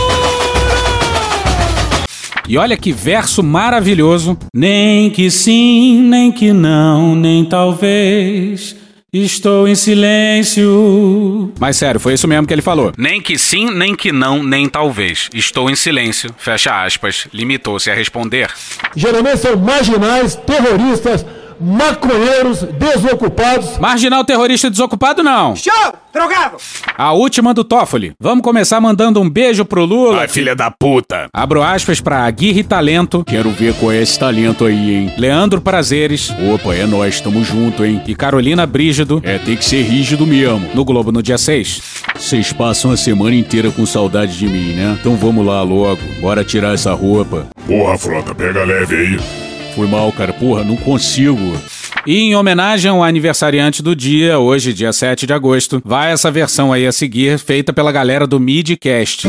E 2.50 2.58
olha 2.58 2.76
que 2.76 2.92
verso 2.92 3.44
maravilhoso. 3.44 4.36
Nem 4.52 5.12
que 5.12 5.30
sim, 5.30 6.02
nem 6.02 6.32
que 6.32 6.52
não, 6.52 7.16
nem 7.16 7.46
talvez. 7.46 8.76
Estou 9.14 9.68
em 9.68 9.76
silêncio. 9.76 11.54
Mas 11.60 11.78
sério, 11.78 12.00
foi 12.00 12.16
isso 12.16 12.28
mesmo 12.28 12.48
que 12.48 12.54
ele 12.54 12.64
falou. 12.64 12.92
Nem 12.98 13.22
que 13.22 13.38
sim, 13.38 13.70
nem 13.70 13.96
que 13.96 14.12
não, 14.12 14.42
nem 14.42 14.68
talvez. 14.68 15.30
Estou 15.32 15.70
em 15.70 15.76
silêncio. 15.76 16.34
Fecha 16.40 16.84
aspas. 16.84 17.28
Limitou-se 17.32 17.92
a 17.92 17.94
responder. 17.94 18.50
Geralmente 18.96 19.38
são 19.38 19.56
marginais, 19.56 20.34
terroristas, 20.36 21.24
maconheiros, 21.60 22.63
desocupados. 22.63 23.78
Marginal 23.78 24.24
terrorista 24.24 24.69
desocupado, 24.69 25.24
não. 25.24 25.56
Show! 25.56 25.93
Drogado! 26.12 26.58
A 26.98 27.13
última 27.13 27.54
do 27.54 27.63
Toffoli. 27.63 28.13
Vamos 28.19 28.43
começar 28.43 28.82
mandando 28.82 29.22
um 29.22 29.30
beijo 29.30 29.63
pro 29.63 29.86
Lula. 29.86 30.22
Ai, 30.22 30.28
filha 30.28 30.56
da 30.56 30.72
puta. 30.72 31.28
Abro 31.32 31.62
aspas 31.62 32.02
pra 32.02 32.26
Aguirre 32.26 32.63
Talento. 32.63 33.24
Quero 33.24 33.52
ver 33.52 33.74
qual 33.76 33.91
é 33.91 34.02
esse 34.02 34.17
talento 34.17 34.65
aí, 34.65 34.95
hein? 34.95 35.13
Leandro 35.17 35.62
Prazeres. 35.62 36.32
Opa, 36.54 36.74
é 36.74 36.86
nós, 36.86 37.22
tamo 37.22 37.43
junto, 37.43 37.86
hein? 37.86 38.02
E 38.08 38.15
Carolina 38.15 38.65
Brígido. 38.65 39.22
É, 39.24 39.38
tem 39.38 39.56
que 39.56 39.63
ser 39.65 39.84
rígido 39.84 40.26
mesmo. 40.26 40.67
No 40.74 40.84
Globo 40.84 41.12
no 41.12 41.22
dia 41.22 41.38
6. 41.38 41.82
Vocês 42.15 42.52
passam 42.52 42.91
a 42.91 42.98
semana 42.98 43.36
inteira 43.36 43.72
com 43.72 43.86
saudade 43.86 44.38
de 44.38 44.48
mim, 44.48 44.74
né? 44.74 44.98
Então 45.00 45.15
vamos 45.15 45.45
lá 45.45 45.62
logo. 45.62 46.02
Bora 46.19 46.43
tirar 46.43 46.74
essa 46.74 46.93
roupa. 46.93 47.48
Porra, 47.67 47.98
Frota, 47.98 48.34
pega 48.34 48.63
leve 48.63 48.95
aí. 48.95 49.49
Foi 49.80 49.88
mal, 49.88 50.12
cara. 50.12 50.34
Porra, 50.34 50.62
não 50.62 50.76
consigo. 50.76 51.58
E 52.06 52.18
em 52.18 52.36
homenagem 52.36 52.92
ao 52.92 53.02
aniversariante 53.02 53.82
do 53.82 53.96
dia, 53.96 54.38
hoje, 54.38 54.74
dia 54.74 54.92
7 54.92 55.26
de 55.26 55.32
agosto, 55.32 55.82
vai 55.86 56.12
essa 56.12 56.30
versão 56.30 56.74
aí 56.74 56.86
a 56.86 56.92
seguir, 56.92 57.39
feita 57.39 57.72
pela 57.72 57.89
galera 57.89 58.28
do 58.28 58.42
Midcast. 58.42 59.26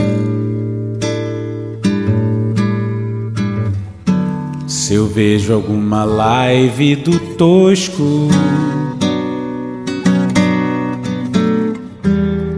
Se 4.66 4.94
eu 4.94 5.06
vejo 5.06 5.54
alguma 5.54 6.02
live 6.02 6.96
do 6.96 7.16
Tosco, 7.36 8.28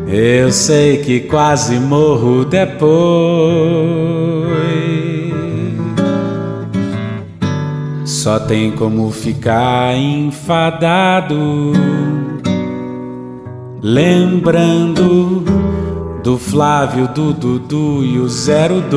eu 0.08 0.50
sei 0.50 0.96
que 0.96 1.20
quase 1.20 1.78
morro 1.78 2.46
depois. 2.46 3.92
Só 8.22 8.38
tem 8.38 8.70
como 8.70 9.10
ficar 9.10 9.96
enfadado, 9.96 11.72
lembrando 13.82 15.42
do 16.22 16.38
Flávio, 16.38 17.08
do 17.08 17.32
Dudu 17.32 18.04
e 18.04 18.20
o 18.20 18.28
02. 18.28 18.92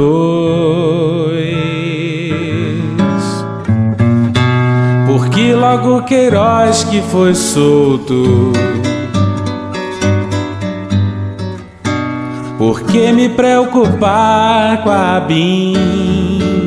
Porque 5.08 5.56
logo 5.56 6.04
Queiroz 6.04 6.84
que 6.84 7.02
foi 7.02 7.34
solto. 7.34 8.54
Por 12.60 12.84
que 12.84 13.12
me 13.12 13.28
preocupar 13.28 14.84
com 14.84 14.92
a 14.92 15.20
BIM? 15.20 16.65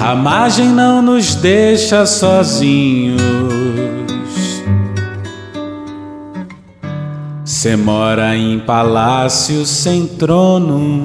A 0.00 0.14
margem 0.14 0.66
não 0.66 1.02
nos 1.02 1.34
deixa 1.34 2.06
sozinhos. 2.06 3.20
Cê 7.44 7.76
mora 7.76 8.34
em 8.34 8.58
palácio 8.60 9.66
sem 9.66 10.06
trono. 10.06 11.04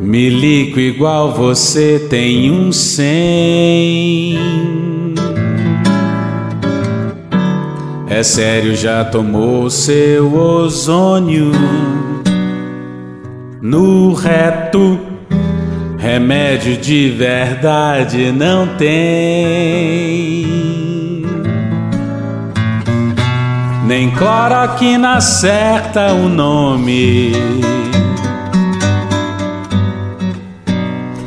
Milico 0.00 0.80
igual 0.80 1.32
você 1.32 2.08
tem 2.10 2.50
um 2.50 2.72
cem. 2.72 4.36
É 8.08 8.22
sério, 8.24 8.74
já 8.74 9.04
tomou 9.04 9.70
seu 9.70 10.34
ozônio? 10.34 11.52
No 13.70 14.14
reto, 14.14 14.98
remédio 15.98 16.78
de 16.78 17.10
verdade 17.10 18.32
não 18.32 18.66
tem. 18.78 20.46
Nem 23.84 24.10
cloroquina 24.12 25.16
acerta 25.16 26.14
o 26.14 26.30
nome. 26.30 27.32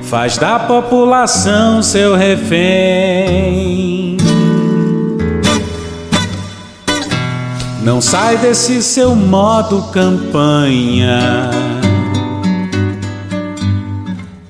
Faz 0.01 0.39
da 0.39 0.57
população 0.57 1.83
seu 1.83 2.15
refém. 2.15 4.17
Não 7.83 8.01
sai 8.01 8.37
desse 8.37 8.81
seu 8.81 9.15
modo 9.15 9.83
campanha. 9.91 11.51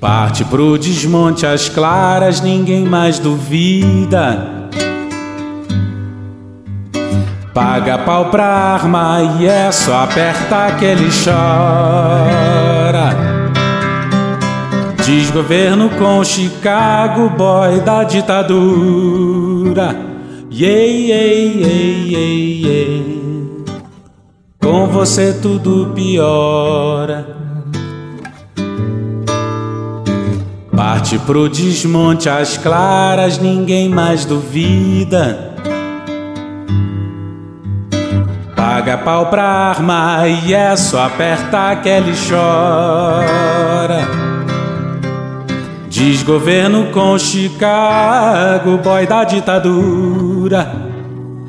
Parte 0.02 0.44
pro 0.44 0.76
desmonte 0.76 1.46
às 1.46 1.68
claras, 1.68 2.40
ninguém 2.40 2.84
mais 2.84 3.20
duvida. 3.20 4.68
Paga 7.54 7.98
pau 7.98 8.24
pra 8.28 8.44
arma 8.44 9.38
e 9.38 9.46
é 9.46 9.70
só 9.70 10.02
apertar 10.02 10.76
que 10.76 10.84
ele 10.86 11.08
chora. 11.22 13.14
Desgoverno 15.06 15.88
com 15.90 16.24
Chicago, 16.24 17.30
boy 17.30 17.78
da 17.82 18.02
ditadura. 18.02 19.94
Yeah, 20.50 20.82
yeah, 20.82 21.32
yeah, 21.32 22.08
yeah, 22.08 22.66
yeah. 22.66 23.04
Com 24.60 24.88
você 24.88 25.32
tudo 25.32 25.92
piora. 25.94 27.31
Parte 30.82 31.16
pro 31.16 31.48
desmonte 31.48 32.28
às 32.28 32.58
claras, 32.58 33.38
ninguém 33.38 33.88
mais 33.88 34.24
duvida. 34.24 35.54
Paga 38.56 38.98
pau 38.98 39.26
pra 39.26 39.44
arma 39.44 40.26
e 40.26 40.52
é 40.52 40.74
só 40.74 41.06
apertar 41.06 41.80
que 41.82 41.88
ele 41.88 42.12
chora. 42.28 44.08
Desgoverno 45.88 46.86
com 46.86 47.16
Chicago, 47.16 48.76
boy 48.78 49.06
da 49.06 49.22
ditadura. 49.22 50.68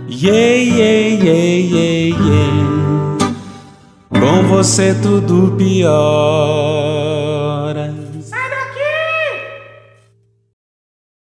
Yeah, 0.07 0.57
yeah, 0.57 1.23
yeah, 1.25 1.75
yeah, 1.75 2.23
yeah. 2.23 3.17
Com 4.11 4.43
você 4.47 4.93
tudo 4.93 5.55
pior. 5.57 7.02